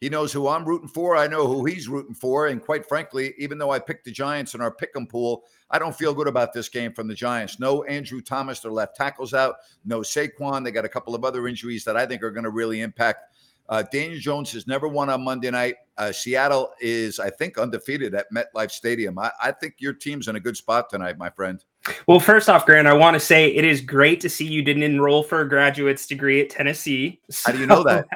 He 0.00 0.08
knows 0.10 0.32
who 0.32 0.46
I'm 0.48 0.64
rooting 0.64 0.88
for. 0.88 1.16
I 1.16 1.26
know 1.26 1.46
who 1.46 1.64
he's 1.64 1.88
rooting 1.88 2.14
for. 2.14 2.48
And 2.48 2.60
quite 2.62 2.86
frankly, 2.86 3.34
even 3.38 3.56
though 3.56 3.70
I 3.70 3.78
picked 3.78 4.04
the 4.04 4.12
Giants 4.12 4.54
in 4.54 4.60
our 4.60 4.70
pick 4.70 4.90
'em 4.94 5.06
pool, 5.06 5.44
I 5.70 5.78
don't 5.78 5.96
feel 5.96 6.14
good 6.14 6.28
about 6.28 6.52
this 6.52 6.68
game 6.68 6.92
from 6.92 7.08
the 7.08 7.14
Giants. 7.14 7.58
No 7.58 7.82
Andrew 7.84 8.20
Thomas, 8.20 8.60
their 8.60 8.72
left 8.72 8.94
tackles 8.94 9.32
out. 9.32 9.56
No 9.84 10.00
Saquon. 10.00 10.64
They 10.64 10.70
got 10.70 10.84
a 10.84 10.88
couple 10.90 11.14
of 11.14 11.24
other 11.24 11.48
injuries 11.48 11.84
that 11.84 11.96
I 11.96 12.06
think 12.06 12.22
are 12.22 12.30
going 12.30 12.44
to 12.44 12.50
really 12.50 12.82
impact. 12.82 13.34
Uh, 13.68 13.82
Daniel 13.82 14.20
Jones 14.20 14.52
has 14.52 14.66
never 14.66 14.86
won 14.86 15.10
on 15.10 15.24
Monday 15.24 15.50
night. 15.50 15.76
Uh, 15.98 16.12
Seattle 16.12 16.72
is, 16.80 17.18
I 17.18 17.30
think, 17.30 17.58
undefeated 17.58 18.14
at 18.14 18.26
MetLife 18.32 18.70
Stadium. 18.70 19.18
I, 19.18 19.32
I 19.42 19.50
think 19.50 19.76
your 19.78 19.92
team's 19.92 20.28
in 20.28 20.36
a 20.36 20.40
good 20.40 20.56
spot 20.56 20.88
tonight, 20.88 21.18
my 21.18 21.30
friend. 21.30 21.64
Well, 22.06 22.20
first 22.20 22.48
off, 22.48 22.66
Grant, 22.66 22.86
I 22.86 22.92
want 22.92 23.14
to 23.14 23.20
say 23.20 23.48
it 23.48 23.64
is 23.64 23.80
great 23.80 24.20
to 24.22 24.28
see 24.28 24.46
you 24.46 24.62
didn't 24.62 24.82
enroll 24.82 25.22
for 25.22 25.40
a 25.40 25.48
graduate's 25.48 26.06
degree 26.06 26.40
at 26.40 26.50
Tennessee. 26.50 27.20
How 27.44 27.52
do 27.52 27.58
you 27.58 27.66
know 27.66 27.82
that? 27.84 28.06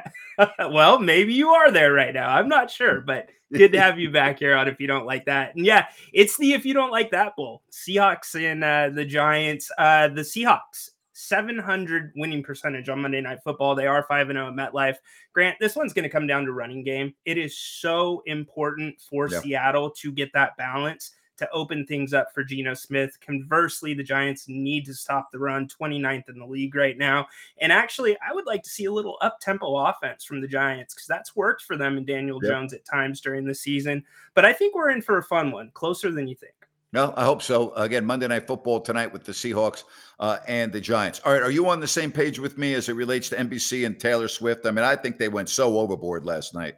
well, 0.70 0.98
maybe 0.98 1.34
you 1.34 1.50
are 1.50 1.70
there 1.70 1.92
right 1.92 2.14
now. 2.14 2.34
I'm 2.34 2.48
not 2.48 2.70
sure, 2.70 3.00
but 3.06 3.28
good 3.52 3.72
to 3.72 3.80
have 3.80 3.98
you 3.98 4.10
back 4.10 4.38
here 4.38 4.56
on 4.56 4.68
if 4.68 4.80
you 4.80 4.86
don't 4.86 5.06
like 5.06 5.24
that. 5.26 5.54
And 5.54 5.64
yeah, 5.64 5.86
it's 6.12 6.36
the 6.38 6.52
if 6.52 6.64
you 6.64 6.74
don't 6.74 6.90
like 6.90 7.10
that 7.10 7.36
bowl. 7.36 7.62
Seahawks 7.72 8.34
and 8.34 8.64
uh, 8.64 8.90
the 8.90 9.04
Giants. 9.04 9.70
Uh, 9.76 10.08
the 10.08 10.22
Seahawks 10.22 10.90
700 11.12 12.12
winning 12.16 12.42
percentage 12.42 12.88
on 12.88 13.02
Monday 13.02 13.20
Night 13.20 13.40
Football. 13.44 13.74
They 13.74 13.86
are 13.86 14.04
5 14.04 14.28
0 14.28 14.48
at 14.48 14.54
MetLife. 14.54 14.96
Grant, 15.34 15.56
this 15.60 15.76
one's 15.76 15.92
going 15.92 16.04
to 16.04 16.08
come 16.08 16.26
down 16.26 16.46
to 16.46 16.52
running 16.52 16.82
game. 16.82 17.14
It 17.24 17.36
is 17.36 17.56
so 17.58 18.22
important 18.26 19.00
for 19.00 19.28
Yeah. 19.28 19.40
Seattle 19.40 19.90
to 19.90 20.12
get 20.12 20.32
that 20.32 20.56
balance 20.56 21.12
to 21.40 21.50
open 21.50 21.84
things 21.84 22.14
up 22.14 22.32
for 22.32 22.44
Geno 22.44 22.74
Smith. 22.74 23.18
Conversely, 23.20 23.94
the 23.94 24.02
Giants 24.02 24.46
need 24.46 24.84
to 24.86 24.94
stop 24.94 25.32
the 25.32 25.38
run, 25.38 25.66
29th 25.66 26.28
in 26.28 26.38
the 26.38 26.46
league 26.46 26.74
right 26.74 26.96
now. 26.96 27.26
And 27.60 27.72
actually, 27.72 28.16
I 28.26 28.32
would 28.32 28.46
like 28.46 28.62
to 28.62 28.70
see 28.70 28.84
a 28.84 28.92
little 28.92 29.18
up 29.20 29.40
tempo 29.40 29.76
offense 29.76 30.24
from 30.24 30.40
the 30.40 30.48
Giants 30.48 30.94
because 30.94 31.06
that's 31.06 31.34
worked 31.34 31.62
for 31.62 31.76
them 31.76 31.96
and 31.96 32.06
Daniel 32.06 32.38
Yep. 32.42 32.50
Jones 32.50 32.72
at 32.74 32.84
times 32.84 33.20
during 33.20 33.44
the 33.44 33.54
season. 33.54 34.04
But 34.34 34.44
I 34.44 34.52
think 34.52 34.74
we're 34.74 34.90
in 34.90 35.02
for 35.02 35.18
a 35.18 35.22
fun 35.22 35.50
one, 35.50 35.70
closer 35.74 36.12
than 36.12 36.28
you 36.28 36.36
think. 36.36 36.54
No, 36.92 37.14
I 37.16 37.24
hope 37.24 37.40
so. 37.40 37.72
Again, 37.74 38.04
Monday 38.04 38.26
Night 38.26 38.46
Football 38.46 38.80
tonight 38.80 39.12
with 39.12 39.24
the 39.24 39.32
Seahawks 39.32 39.84
uh, 40.18 40.38
and 40.48 40.72
the 40.72 40.80
Giants. 40.80 41.20
All 41.24 41.32
right, 41.32 41.42
are 41.42 41.50
you 41.50 41.68
on 41.68 41.80
the 41.80 41.86
same 41.86 42.10
page 42.10 42.38
with 42.38 42.58
me 42.58 42.74
as 42.74 42.88
it 42.88 42.94
relates 42.94 43.28
to 43.30 43.36
NBC 43.36 43.86
and 43.86 43.98
Taylor 43.98 44.28
Swift? 44.28 44.66
I 44.66 44.72
mean, 44.72 44.84
I 44.84 44.96
think 44.96 45.16
they 45.16 45.28
went 45.28 45.48
so 45.48 45.78
overboard 45.78 46.26
last 46.26 46.52
night. 46.52 46.74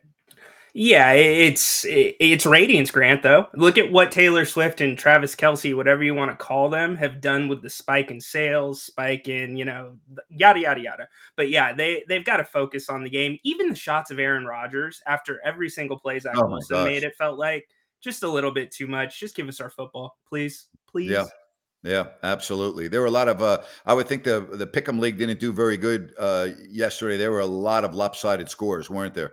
Yeah, 0.75 1.13
it's 1.13 1.85
it's 1.87 2.47
ratings, 2.47 2.91
Grant. 2.91 3.23
Though, 3.23 3.47
look 3.55 3.77
at 3.77 3.93
what 3.93 4.11
Taylor 4.11 4.47
Swift 4.47 4.81
and 4.81 4.97
Travis 4.97 5.37
Kelce, 5.37 5.77
whatever 5.77 6.03
you 6.03 6.15
want 6.15 6.31
to 6.31 6.37
call 6.43 6.71
them, 6.71 6.97
have 6.97 7.21
done 7.21 7.47
with 7.49 7.61
the 7.61 7.69
spike 7.69 8.11
in 8.11 8.19
sales, 8.19 8.83
spike 8.83 9.29
in 9.29 9.59
you 9.59 9.67
know 9.67 9.99
yada 10.31 10.61
yada 10.61 10.81
yada. 10.81 11.09
But 11.37 11.51
yeah, 11.51 11.75
they 11.75 12.05
they've 12.09 12.25
got 12.25 12.39
to 12.39 12.45
focus 12.45 12.89
on 12.89 13.05
the 13.05 13.11
game. 13.11 13.39
Even 13.45 13.69
the 13.69 13.77
shots 13.77 14.11
of 14.11 14.19
Aaron 14.19 14.47
Rodgers 14.47 15.03
after 15.07 15.43
every 15.45 15.69
single 15.69 15.99
play 15.99 16.19
Zach 16.19 16.37
Oh 16.39 16.47
Wilson 16.47 16.85
made 16.85 17.03
it 17.03 17.17
felt 17.17 17.39
like 17.39 17.69
just 18.01 18.23
a 18.23 18.29
little 18.29 18.51
bit 18.51 18.71
too 18.71 18.87
much. 18.87 19.21
Just 19.21 19.37
give 19.37 19.49
us 19.49 19.61
our 19.61 19.71
football, 19.71 20.17
please, 20.27 20.69
please. 20.89 21.11
Yeah. 21.11 21.27
Yeah, 21.85 22.07
absolutely. 22.23 22.87
There 22.87 23.01
were 23.01 23.09
a 23.09 23.11
lot 23.11 23.27
of. 23.27 23.43
Uh, 23.43 23.59
I 23.85 23.93
would 23.93 24.07
think 24.07 24.23
the 24.23 24.47
the 24.53 24.69
Pick'em 24.69 25.01
League 25.01 25.19
didn't 25.19 25.41
do 25.41 25.53
very 25.53 25.77
good 25.77 26.15
uh, 26.17 26.51
yesterday. 26.69 27.17
There 27.17 27.33
were 27.33 27.41
a 27.41 27.47
lot 27.47 27.85
of 27.85 27.93
lopsided 27.93 28.49
scores, 28.49 28.89
weren't 28.89 29.15
there? 29.15 29.33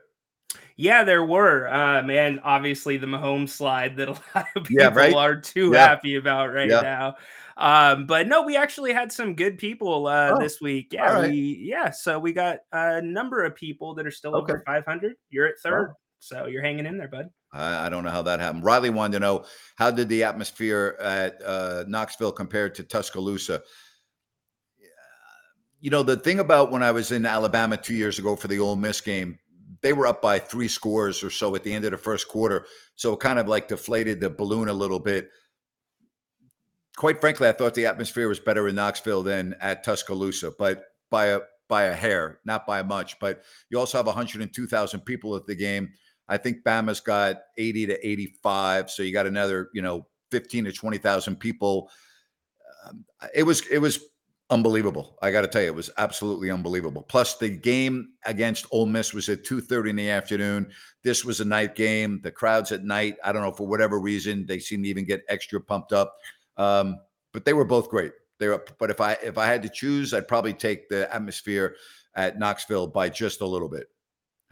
Yeah, 0.78 1.04
there 1.04 1.26
were. 1.26 1.68
Uh, 1.68 2.02
man, 2.04 2.40
obviously 2.44 2.98
the 2.98 3.06
Mahomes 3.08 3.50
slide 3.50 3.96
that 3.98 4.08
a 4.08 4.12
lot 4.36 4.48
of 4.56 4.64
people 4.64 4.82
Yeah, 4.84 4.94
right? 4.94 5.14
are 5.14 5.36
too 5.36 5.72
Yeah. 5.74 5.88
happy 5.88 6.16
about 6.16 6.54
right 6.54 6.70
Yeah. 6.70 6.82
now. 6.82 7.16
Um, 7.58 8.06
but 8.06 8.28
no, 8.28 8.44
we 8.44 8.56
actually 8.56 8.94
had 8.94 9.12
some 9.12 9.36
good 9.36 9.58
people 9.58 10.08
uh, 10.08 10.32
Oh, 10.34 10.40
this 10.40 10.62
week. 10.62 10.94
Yeah, 10.94 11.12
right. 11.14 11.30
we 11.30 11.60
yeah. 11.62 11.92
So 11.92 12.18
we 12.18 12.32
got 12.32 12.60
a 12.72 13.02
number 13.02 13.44
of 13.44 13.54
people 13.56 13.94
that 13.96 14.08
are 14.08 14.12
still 14.12 14.36
over 14.36 14.64
500. 14.66 15.16
You're 15.30 15.48
at 15.48 15.60
third, 15.62 15.90
Oh. 15.92 15.96
so 16.20 16.46
you're 16.46 16.62
hanging 16.64 16.86
in 16.86 16.98
there, 16.98 17.10
bud. 17.10 17.30
I, 17.52 17.88
I 17.88 17.90
don't 17.90 18.06
know 18.06 18.12
how 18.12 18.22
that 18.22 18.40
happened. 18.40 18.64
Riley 18.64 18.92
wanted 18.92 19.14
to 19.16 19.20
know 19.20 19.44
how 19.76 19.92
did 19.92 20.08
the 20.08 20.24
atmosphere 20.24 20.96
at 21.02 21.42
uh, 21.44 21.84
Knoxville 21.88 22.32
compare 22.32 22.70
to 22.70 22.84
Tuscaloosa? 22.84 23.62
You 25.82 25.90
know, 25.90 26.04
the 26.04 26.18
thing 26.18 26.40
about 26.40 26.72
when 26.72 26.84
I 26.84 26.92
was 26.92 27.12
in 27.12 27.26
Alabama 27.26 27.76
two 27.78 27.94
years 27.96 28.20
ago 28.20 28.36
for 28.36 28.48
the 28.50 28.60
Ole 28.60 28.76
Miss 28.76 29.00
game, 29.02 29.38
they 29.82 29.94
were 29.94 30.08
up 30.08 30.22
by 30.22 30.40
three 30.40 30.68
scores 30.68 31.24
or 31.24 31.30
so 31.30 31.56
at 31.56 31.64
the 31.64 31.74
end 31.74 31.86
of 31.86 31.92
the 31.92 31.98
first 31.98 32.28
quarter. 32.28 32.66
So 32.96 33.14
it 33.14 33.20
kind 33.20 33.40
of 33.40 33.48
like 33.48 33.68
deflated 33.68 34.20
the 34.20 34.30
balloon 34.30 34.68
a 34.68 34.74
little 34.74 35.00
bit. 35.00 35.30
Quite 36.98 37.22
frankly, 37.22 37.48
I 37.48 37.54
thought 37.54 37.76
the 37.76 37.86
atmosphere 37.86 38.28
was 38.28 38.40
better 38.40 38.68
in 38.68 38.76
Knoxville 38.76 39.24
than 39.24 39.56
at 39.62 39.84
Tuscaloosa, 39.84 40.52
but 40.58 40.86
by 41.10 41.28
a 41.28 41.40
by 41.70 41.84
a 41.84 41.94
hair, 41.94 42.40
not 42.46 42.66
by 42.66 42.82
much. 42.82 43.20
But 43.20 43.44
you 43.70 43.80
also 43.80 43.98
have 43.98 44.08
102,000 44.08 45.00
people 45.02 45.36
at 45.36 45.46
the 45.46 45.56
game. 45.56 45.92
I 46.28 46.38
think 46.38 46.64
Bama's 46.64 47.00
got 47.00 47.38
80 47.58 47.88
to 47.88 48.08
85, 48.08 48.90
so 48.90 49.04
you 49.04 49.14
got 49.14 49.28
another, 49.28 49.70
you 49.74 49.82
know, 49.82 50.08
15 50.32 50.66
to 50.66 50.72
20,000 50.72 51.38
people. 51.38 51.90
Um, 52.88 53.06
it 53.34 53.44
was 53.44 53.66
it 53.68 53.80
was 53.80 54.00
unbelievable. 54.50 55.18
I 55.22 55.32
got 55.32 55.42
to 55.42 55.48
tell 55.48 55.62
you, 55.62 55.68
it 55.68 55.76
was 55.76 55.90
absolutely 55.98 56.52
unbelievable. 56.52 57.04
Plus, 57.04 57.38
the 57.38 57.50
game 57.50 58.10
against 58.26 58.66
Ole 58.72 58.86
Miss 58.86 59.14
was 59.14 59.30
at 59.30 59.44
2:30 59.44 59.90
in 59.90 59.96
the 59.96 60.10
afternoon. 60.10 60.72
This 61.04 61.24
was 61.24 61.40
a 61.40 61.46
night 61.46 61.76
game. 61.76 62.20
The 62.24 62.32
crowds 62.32 62.72
at 62.72 62.84
night, 62.84 63.18
I 63.24 63.32
don't 63.32 63.42
know 63.42 63.52
for 63.52 63.68
whatever 63.68 64.00
reason, 64.00 64.46
they 64.46 64.60
seem 64.60 64.84
to 64.84 64.90
even 64.90 65.06
get 65.06 65.24
extra 65.30 65.62
pumped 65.62 65.94
up. 65.94 66.18
Um, 66.58 67.00
but 67.32 67.46
they 67.46 67.54
were 67.54 67.66
both 67.66 67.90
great. 67.90 68.12
They 68.40 68.48
were, 68.48 68.66
but 68.78 68.90
if 68.90 69.02
I 69.02 69.14
if 69.24 69.38
I 69.38 69.46
had 69.46 69.62
to 69.64 69.70
choose, 69.70 70.14
I'd 70.14 70.28
probably 70.28 70.54
take 70.54 70.90
the 70.90 71.14
atmosphere 71.14 71.76
at 72.16 72.40
Knoxville 72.40 72.88
by 72.88 73.10
just 73.10 73.42
a 73.42 73.46
little 73.46 73.70
bit. 73.70 73.88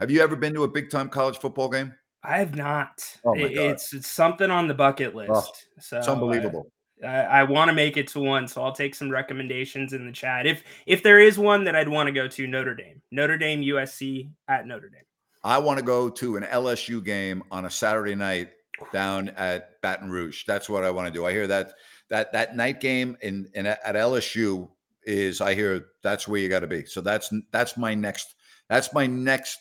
Have 0.00 0.10
you 0.10 0.20
ever 0.20 0.36
been 0.36 0.54
to 0.54 0.64
a 0.64 0.68
big 0.68 0.90
time 0.90 1.08
college 1.08 1.38
football 1.38 1.68
game? 1.68 1.92
I 2.22 2.38
have 2.38 2.54
not. 2.54 3.04
Oh 3.24 3.34
my 3.34 3.42
God. 3.42 3.50
It's 3.50 3.92
it's 3.94 4.08
something 4.08 4.50
on 4.50 4.68
the 4.68 4.74
bucket 4.74 5.14
list. 5.14 5.30
Oh, 5.32 5.52
so 5.80 5.98
It's 5.98 6.08
uh, 6.08 6.12
unbelievable. 6.12 6.70
I, 7.04 7.22
I 7.22 7.42
want 7.44 7.68
to 7.68 7.74
make 7.74 7.96
it 7.96 8.08
to 8.08 8.20
one, 8.20 8.48
so 8.48 8.62
I'll 8.62 8.72
take 8.72 8.94
some 8.94 9.10
recommendations 9.10 9.92
in 9.92 10.06
the 10.06 10.12
chat. 10.12 10.46
If 10.46 10.62
if 10.86 11.02
there 11.02 11.20
is 11.20 11.38
one 11.38 11.64
that 11.64 11.76
I'd 11.76 11.88
want 11.88 12.06
to 12.08 12.12
go 12.12 12.28
to, 12.28 12.46
Notre 12.46 12.74
Dame, 12.74 13.00
Notre 13.10 13.38
Dame, 13.38 13.62
USC 13.62 14.30
at 14.48 14.66
Notre 14.66 14.88
Dame. 14.88 15.02
I 15.44 15.58
want 15.58 15.78
to 15.78 15.84
go 15.84 16.10
to 16.10 16.36
an 16.36 16.42
LSU 16.44 17.04
game 17.04 17.42
on 17.50 17.64
a 17.64 17.70
Saturday 17.70 18.14
night 18.14 18.50
down 18.92 19.30
at 19.30 19.80
Baton 19.82 20.10
Rouge. 20.10 20.44
That's 20.46 20.68
what 20.68 20.84
I 20.84 20.90
want 20.90 21.06
to 21.06 21.12
do. 21.12 21.26
I 21.26 21.32
hear 21.32 21.46
that 21.46 21.72
that 22.10 22.32
that 22.32 22.56
night 22.56 22.80
game 22.80 23.16
in, 23.20 23.48
in 23.54 23.66
at 23.66 23.94
LSU 23.94 24.68
is 25.04 25.40
I 25.40 25.54
hear 25.54 25.86
that's 26.02 26.28
where 26.28 26.40
you 26.40 26.48
got 26.48 26.60
to 26.60 26.66
be. 26.66 26.84
So 26.84 27.00
that's 27.00 27.32
that's 27.52 27.76
my 27.76 27.94
next 27.94 28.34
that's 28.68 28.92
my 28.92 29.06
next 29.06 29.58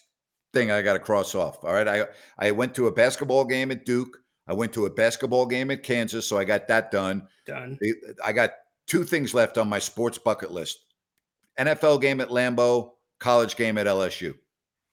thing 0.53 0.71
I 0.71 0.81
got 0.81 0.93
to 0.93 0.99
cross 0.99 1.35
off. 1.35 1.63
All 1.63 1.73
right. 1.73 1.87
I 1.87 2.05
I 2.37 2.51
went 2.51 2.75
to 2.75 2.87
a 2.87 2.91
basketball 2.91 3.45
game 3.45 3.71
at 3.71 3.85
Duke. 3.85 4.17
I 4.47 4.53
went 4.53 4.73
to 4.73 4.85
a 4.85 4.89
basketball 4.89 5.45
game 5.45 5.71
at 5.71 5.83
Kansas, 5.83 6.27
so 6.27 6.37
I 6.37 6.43
got 6.43 6.67
that 6.67 6.91
done. 6.91 7.27
Done. 7.45 7.77
I 8.23 8.31
got 8.31 8.51
two 8.87 9.03
things 9.03 9.33
left 9.33 9.57
on 9.57 9.67
my 9.67 9.79
sports 9.79 10.17
bucket 10.17 10.51
list. 10.51 10.85
NFL 11.59 12.01
game 12.01 12.21
at 12.21 12.29
Lambeau, 12.29 12.91
college 13.19 13.55
game 13.55 13.77
at 13.77 13.87
LSU. 13.87 14.35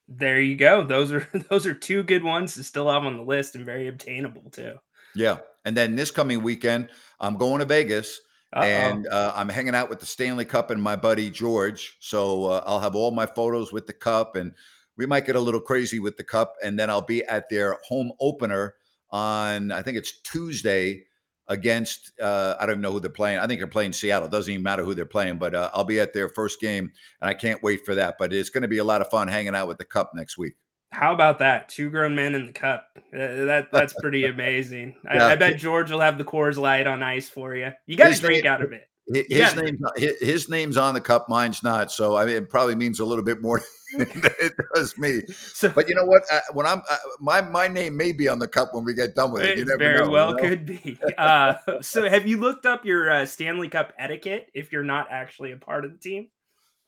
There 0.07 0.41
you 0.41 0.55
go. 0.55 0.83
Those 0.83 1.11
are 1.11 1.27
those 1.49 1.65
are 1.65 1.73
two 1.73 2.03
good 2.03 2.23
ones 2.23 2.55
to 2.55 2.63
still 2.63 2.89
have 2.91 3.03
on 3.03 3.17
the 3.17 3.23
list 3.23 3.55
and 3.55 3.65
very 3.65 3.87
obtainable 3.87 4.49
too. 4.51 4.75
Yeah. 5.15 5.37
And 5.63 5.75
then 5.75 5.95
this 5.95 6.11
coming 6.11 6.43
weekend, 6.43 6.89
I'm 7.19 7.37
going 7.37 7.59
to 7.59 7.65
Vegas 7.65 8.19
Uh-oh. 8.53 8.63
and 8.63 9.07
uh, 9.07 9.33
I'm 9.35 9.49
hanging 9.49 9.73
out 9.73 9.89
with 9.89 9.99
the 9.99 10.05
Stanley 10.05 10.45
Cup 10.45 10.69
and 10.69 10.81
my 10.81 10.95
buddy 10.95 11.31
George. 11.31 11.97
So 12.01 12.45
uh, 12.45 12.63
I'll 12.67 12.79
have 12.79 12.95
all 12.95 13.11
my 13.11 13.25
photos 13.25 13.71
with 13.71 13.87
the 13.87 13.93
cup 13.93 14.35
and 14.35 14.53
we 14.97 15.05
might 15.05 15.25
get 15.25 15.35
a 15.35 15.39
little 15.39 15.61
crazy 15.61 15.99
with 15.99 16.17
the 16.17 16.23
cup. 16.23 16.55
And 16.63 16.77
then 16.77 16.89
I'll 16.89 17.01
be 17.01 17.23
at 17.25 17.49
their 17.49 17.77
home 17.87 18.11
opener 18.19 18.75
on, 19.15 19.71
I 19.71 19.81
think 19.81 19.97
it's 19.97 20.19
Tuesday 20.21 21.03
against, 21.47 22.11
uh, 22.21 22.55
I 22.59 22.65
don't 22.65 22.73
even 22.73 22.81
know 22.81 22.91
who 22.91 22.99
they're 22.99 23.09
playing. 23.09 23.39
I 23.39 23.47
think 23.47 23.59
they're 23.59 23.67
playing 23.67 23.93
Seattle. 23.93 24.27
It 24.27 24.31
Doesn't 24.31 24.51
even 24.51 24.63
matter 24.63 24.83
who 24.83 24.93
they're 24.93 25.05
playing, 25.05 25.37
but 25.37 25.55
uh, 25.55 25.69
I'll 25.73 25.83
be 25.83 25.99
at 25.99 26.11
their 26.13 26.27
first 26.29 26.59
game 26.59 26.91
and 27.21 27.29
I 27.29 27.33
can't 27.33 27.61
wait 27.63 27.85
for 27.85 27.95
that. 27.95 28.15
But 28.19 28.33
it's 28.33 28.49
going 28.49 28.63
to 28.63 28.67
be 28.67 28.79
a 28.79 28.83
lot 28.83 29.01
of 29.01 29.09
fun 29.09 29.27
hanging 29.27 29.55
out 29.55 29.67
with 29.67 29.77
the 29.77 29.85
cup 29.85 30.11
next 30.15 30.37
week. 30.37 30.53
How 30.91 31.13
about 31.13 31.39
that? 31.39 31.69
Two 31.69 31.89
grown 31.89 32.15
men 32.15 32.35
in 32.35 32.47
the 32.47 32.53
cup. 32.53 32.87
Uh, 33.13 33.45
that 33.45 33.67
that's 33.71 33.93
pretty 34.01 34.25
amazing. 34.33 34.95
I, 35.09 35.15
Yeah. 35.15 35.27
I 35.27 35.35
bet 35.35 35.57
George 35.57 35.91
will 35.91 35.99
have 35.99 36.17
the 36.17 36.23
Coors 36.25 36.57
Light 36.57 36.87
on 36.87 37.03
ice 37.03 37.29
for 37.29 37.55
you. 37.55 37.71
You 37.85 37.95
got 37.97 38.13
to 38.13 38.19
drink 38.19 38.43
name- 38.43 38.51
out 38.53 38.61
of 38.61 38.71
it. 38.73 38.87
His 39.07 39.25
Yeah. 39.29 39.53
name's 39.53 39.79
his, 39.97 40.19
his 40.19 40.49
name's 40.49 40.77
on 40.77 40.93
the 40.95 41.01
cup, 41.01 41.29
mine's 41.29 41.61
not. 41.63 41.91
So 41.91 42.15
I 42.15 42.25
mean, 42.25 42.35
it 42.37 42.49
probably 42.49 42.73
means 42.75 42.99
a 42.99 43.05
little 43.05 43.23
bit 43.23 43.39
more 43.41 43.61
it 44.39 44.53
does 44.73 44.97
me. 44.97 45.21
So 45.27 45.69
But 45.69 45.87
you 45.89 45.95
know 45.95 46.05
what? 46.05 46.23
Uh, 46.31 46.39
when 46.53 46.65
I'm 46.65 46.81
uh, 46.89 46.97
my 47.19 47.41
my 47.41 47.67
name 47.67 47.97
may 47.97 48.11
be 48.11 48.27
on 48.27 48.39
the 48.39 48.47
cup 48.47 48.73
when 48.73 48.83
we 48.83 48.93
get 48.93 49.15
done 49.15 49.31
with 49.31 49.43
it. 49.43 49.57
You 49.57 49.65
very 49.65 49.99
know, 49.99 50.05
you 50.05 50.11
well 50.11 50.31
know? 50.33 50.37
could 50.37 50.65
be. 50.65 50.97
Uh, 51.17 51.55
so 51.81 52.09
have 52.09 52.27
you 52.27 52.37
looked 52.37 52.65
up 52.65 52.85
your 52.85 53.09
uh, 53.09 53.25
Stanley 53.25 53.69
Cup 53.69 53.93
etiquette 53.97 54.49
if 54.53 54.71
you're 54.71 54.83
not 54.83 55.07
actually 55.09 55.51
a 55.51 55.57
part 55.57 55.85
of 55.85 55.91
the 55.91 55.97
team? 55.97 56.27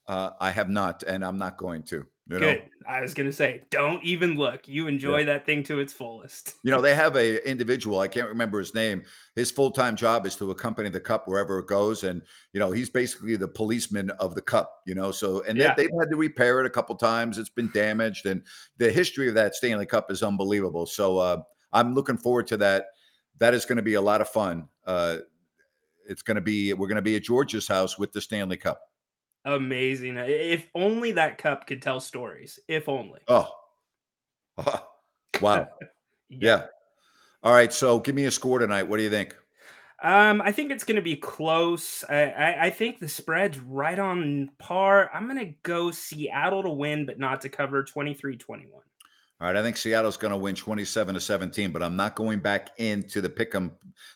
Uh, 0.08 0.32
I 0.40 0.52
have 0.52 0.70
not, 0.70 1.04
and 1.04 1.24
I'm 1.24 1.38
not 1.38 1.58
going 1.58 1.84
to. 1.84 2.06
You 2.30 2.40
know, 2.40 2.54
Good. 2.54 2.70
I 2.86 3.02
was 3.02 3.14
gonna 3.14 3.32
say, 3.32 3.62
don't 3.70 4.04
even 4.04 4.36
look. 4.36 4.68
You 4.68 4.88
enjoy 4.88 5.24
that 5.26 5.46
thing 5.46 5.64
to 5.64 5.80
its 5.80 5.94
fullest. 5.94 6.56
you 6.64 6.72
know 6.72 6.82
they 6.82 6.94
have 6.94 7.16
a 7.16 7.48
individual. 7.50 8.00
I 8.00 8.08
can't 8.08 8.28
remember 8.28 8.60
his 8.60 8.74
name. 8.74 9.04
His 9.36 9.50
full 9.50 9.72
time 9.72 9.96
job 9.96 10.26
is 10.26 10.36
to 10.38 10.52
accompany 10.52 10.90
the 10.90 11.00
cup 11.00 11.28
wherever 11.28 11.60
it 11.60 11.68
goes, 11.68 12.04
and 12.04 12.22
you 12.52 12.60
know 12.60 12.72
he's 12.72 12.90
basically 12.90 13.38
the 13.38 13.48
policeman 13.48 14.10
of 14.12 14.36
the 14.36 14.42
cup. 14.42 14.82
You 14.86 14.96
know, 14.96 15.12
so 15.12 15.42
and 15.44 15.58
Yeah. 15.58 15.74
they, 15.76 15.84
they've 15.84 16.00
had 16.00 16.10
to 16.10 16.18
repair 16.18 16.60
it 16.60 16.66
a 16.66 16.70
couple 16.70 16.96
times. 16.96 17.38
It's 17.38 17.50
been 17.50 17.72
damaged, 17.74 18.26
and 18.26 18.42
the 18.78 18.92
history 18.92 19.30
of 19.30 19.34
that 19.36 19.56
Stanley 19.56 19.86
Cup 19.86 20.12
is 20.12 20.22
unbelievable. 20.22 20.86
So 20.86 21.18
uh, 21.18 21.42
I'm 21.72 21.94
looking 21.94 22.18
forward 22.18 22.48
to 22.48 22.58
that. 22.58 22.88
That 23.40 23.54
is 23.54 23.66
going 23.66 23.78
to 23.78 23.84
be 23.84 23.94
a 23.94 24.02
lot 24.02 24.20
of 24.20 24.28
fun. 24.28 24.68
Uh, 24.86 25.18
it's 26.08 26.22
going 26.22 26.36
to 26.36 26.42
be 26.42 26.74
we're 26.74 26.88
going 26.88 26.98
to 26.98 27.02
be 27.02 27.16
at 27.16 27.24
George's 27.24 27.68
house 27.68 27.98
with 27.98 28.12
the 28.12 28.22
Stanley 28.22 28.58
Cup. 28.58 28.82
Amazing. 29.48 30.18
If 30.18 30.68
only 30.76 31.14
that 31.14 31.38
cup 31.38 31.68
could 31.68 31.82
tell 31.82 32.02
stories. 32.02 32.60
If 32.68 32.90
only. 32.90 33.22
Oh, 33.30 33.50
wow, 35.42 35.70
yeah. 36.30 36.66
All 37.44 37.54
right, 37.54 37.72
so 37.72 38.00
give 38.00 38.14
me 38.14 38.26
a 38.26 38.32
score 38.32 38.60
tonight. 38.60 38.84
What 38.84 38.98
do 38.98 39.04
you 39.04 39.10
think? 39.10 39.38
Um, 40.04 40.42
I 40.42 40.52
think 40.52 40.72
it's 40.72 40.84
going 40.84 40.98
to 40.98 41.02
be 41.02 41.16
close. 41.16 42.04
I, 42.10 42.24
I, 42.26 42.66
I 42.66 42.70
think 42.70 43.00
the 43.00 43.08
spread's 43.08 43.58
right 43.60 43.98
on 43.98 44.52
par. 44.60 45.10
I'm 45.14 45.28
going 45.28 45.40
to 45.40 45.54
go 45.64 45.92
Seattle 45.92 46.64
to 46.64 46.70
win, 46.70 47.06
but 47.06 47.18
not 47.18 47.40
to 47.42 47.50
cover 47.50 47.84
23 47.84 48.36
21. 48.36 48.74
All 49.40 49.48
right, 49.48 49.56
I 49.56 49.64
think 49.64 49.78
Seattle's 49.78 50.18
going 50.18 50.32
to 50.32 50.38
win 50.38 50.56
27 50.56 51.16
to 51.16 51.22
17, 51.22 51.72
but 51.72 51.82
I'm 51.82 51.96
not 51.96 52.16
going 52.16 52.40
back 52.40 52.72
into 52.80 53.22
the 53.22 53.30
pick 53.30 53.56
'em 53.56 53.72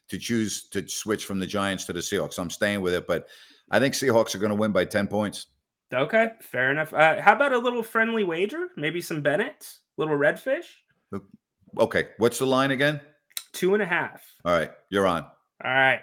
to 0.10 0.18
choose 0.18 0.68
to 0.70 0.86
switch 0.90 1.26
from 1.26 1.40
the 1.40 1.48
Giants 1.48 1.86
to 1.86 1.94
the 1.94 2.00
Seahawks. 2.02 2.38
I'm 2.38 2.50
staying 2.50 2.82
with 2.82 2.94
it, 2.94 3.08
but 3.08 3.30
I 3.72 3.80
think 3.80 3.96
Seahawks 3.96 4.36
are 4.36 4.40
going 4.40 4.50
to 4.52 4.56
win 4.56 4.72
by 4.72 4.86
10 4.86 5.08
points. 5.08 5.48
Okay, 5.94 6.30
fair 6.42 6.72
enough. 6.72 6.94
Uh, 6.94 7.22
how 7.22 7.34
about 7.34 7.54
a 7.54 7.58
little 7.58 7.84
friendly 7.84 8.24
wager? 8.24 8.68
Maybe 8.78 9.02
some 9.02 9.22
Bennett's, 9.22 9.80
little 9.98 10.16
redfish, 10.18 10.66
Okay, 11.80 12.10
what's 12.18 12.38
the 12.38 12.46
line 12.46 12.72
again? 12.72 13.00
two 13.54 13.74
and 13.74 13.82
a 13.84 13.86
half. 13.86 14.22
All 14.46 14.54
right, 14.54 14.72
you're 14.90 15.08
on. 15.08 15.24
All 15.64 15.72
right. 15.72 16.02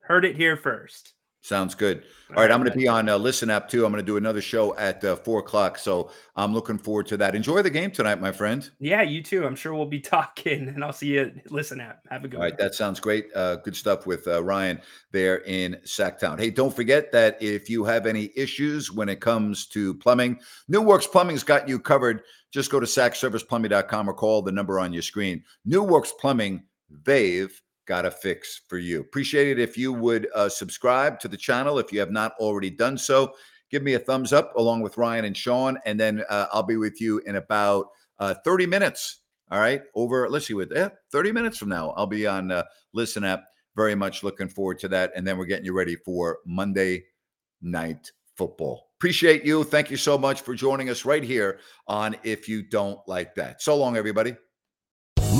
Heard 0.00 0.24
it 0.24 0.36
here 0.36 0.56
first. 0.56 1.12
Sounds 1.46 1.76
good. 1.76 2.02
All 2.30 2.42
right, 2.42 2.50
I'm 2.50 2.58
going 2.58 2.72
to 2.72 2.76
be 2.76 2.88
on 2.88 3.08
uh, 3.08 3.16
Listen 3.16 3.50
App 3.50 3.68
too. 3.68 3.86
I'm 3.86 3.92
going 3.92 4.02
to 4.02 4.06
do 4.06 4.16
another 4.16 4.40
show 4.40 4.76
at 4.76 5.04
uh, 5.04 5.14
four 5.14 5.38
o'clock, 5.38 5.78
so 5.78 6.10
I'm 6.34 6.52
looking 6.52 6.76
forward 6.76 7.06
to 7.06 7.16
that. 7.18 7.36
Enjoy 7.36 7.62
the 7.62 7.70
game 7.70 7.92
tonight, 7.92 8.20
my 8.20 8.32
friend. 8.32 8.68
Yeah, 8.80 9.02
you 9.02 9.22
too. 9.22 9.46
I'm 9.46 9.54
sure 9.54 9.72
we'll 9.72 9.86
be 9.86 10.00
talking, 10.16 10.66
and 10.66 10.82
I'll 10.82 10.92
see 10.92 11.14
you. 11.14 11.20
At 11.20 11.52
Listen, 11.52 11.80
app. 11.80 12.00
Have 12.10 12.24
a 12.24 12.28
good 12.28 12.38
All 12.38 12.42
right, 12.42 12.52
one. 12.52 12.58
that 12.58 12.74
sounds 12.74 12.98
great. 12.98 13.28
Uh, 13.32 13.56
good 13.56 13.76
stuff 13.76 14.08
with 14.08 14.26
uh, 14.26 14.42
Ryan 14.42 14.80
there 15.12 15.44
in 15.44 15.76
Sacktown. 15.84 16.36
Hey, 16.36 16.50
don't 16.50 16.74
forget 16.74 17.12
that 17.12 17.40
if 17.40 17.70
you 17.70 17.84
have 17.84 18.06
any 18.06 18.32
issues 18.34 18.90
when 18.90 19.08
it 19.08 19.20
comes 19.20 19.66
to 19.66 19.94
plumbing, 19.94 20.40
New 20.66 20.82
Works 20.82 21.06
Plumbing's 21.06 21.44
got 21.44 21.68
you 21.68 21.78
covered. 21.78 22.22
Just 22.50 22.72
go 22.72 22.80
to 22.80 22.86
sackserviceplumbing.com 22.86 24.10
or 24.10 24.14
call 24.14 24.42
the 24.42 24.50
number 24.50 24.80
on 24.80 24.92
your 24.92 25.02
screen. 25.02 25.44
New 25.64 25.84
Works 25.84 26.12
Plumbing, 26.18 26.64
they've 27.04 27.62
got 27.86 28.04
a 28.04 28.10
fix 28.10 28.60
for 28.68 28.78
you. 28.78 29.00
Appreciate 29.00 29.48
it 29.48 29.58
if 29.58 29.78
you 29.78 29.92
would 29.92 30.28
uh, 30.34 30.48
subscribe 30.48 31.18
to 31.20 31.28
the 31.28 31.36
channel 31.36 31.78
if 31.78 31.92
you 31.92 32.00
have 32.00 32.10
not 32.10 32.32
already 32.38 32.70
done 32.70 32.98
so. 32.98 33.34
Give 33.70 33.82
me 33.82 33.94
a 33.94 33.98
thumbs 33.98 34.32
up 34.32 34.54
along 34.56 34.82
with 34.82 34.96
Ryan 34.96 35.24
and 35.24 35.36
Sean, 35.36 35.78
and 35.86 35.98
then 35.98 36.22
uh, 36.28 36.46
I'll 36.52 36.62
be 36.62 36.76
with 36.76 37.00
you 37.00 37.18
in 37.26 37.36
about 37.36 37.88
uh, 38.18 38.34
30 38.44 38.66
minutes. 38.66 39.20
All 39.50 39.60
right, 39.60 39.82
over 39.94 40.28
let's 40.28 40.46
see 40.46 40.54
what 40.54 40.68
yeah, 40.74 40.88
30 41.12 41.32
minutes 41.32 41.58
from 41.58 41.68
now, 41.68 41.90
I'll 41.90 42.06
be 42.06 42.26
on 42.26 42.50
uh, 42.50 42.64
Listen 42.92 43.24
App. 43.24 43.44
Very 43.76 43.94
much 43.94 44.22
looking 44.24 44.48
forward 44.48 44.78
to 44.80 44.88
that, 44.88 45.12
and 45.14 45.26
then 45.26 45.38
we're 45.38 45.46
getting 45.46 45.64
you 45.64 45.72
ready 45.72 45.96
for 45.96 46.38
Monday 46.44 47.04
Night 47.62 48.10
Football. 48.36 48.88
Appreciate 48.98 49.44
you. 49.44 49.62
Thank 49.62 49.90
you 49.90 49.96
so 49.96 50.16
much 50.16 50.40
for 50.40 50.54
joining 50.54 50.88
us 50.88 51.04
right 51.04 51.22
here 51.22 51.60
on 51.86 52.16
If 52.24 52.48
You 52.48 52.62
Don't 52.62 52.98
Like 53.06 53.34
That. 53.34 53.62
So 53.62 53.76
long, 53.76 53.96
everybody. 53.96 54.34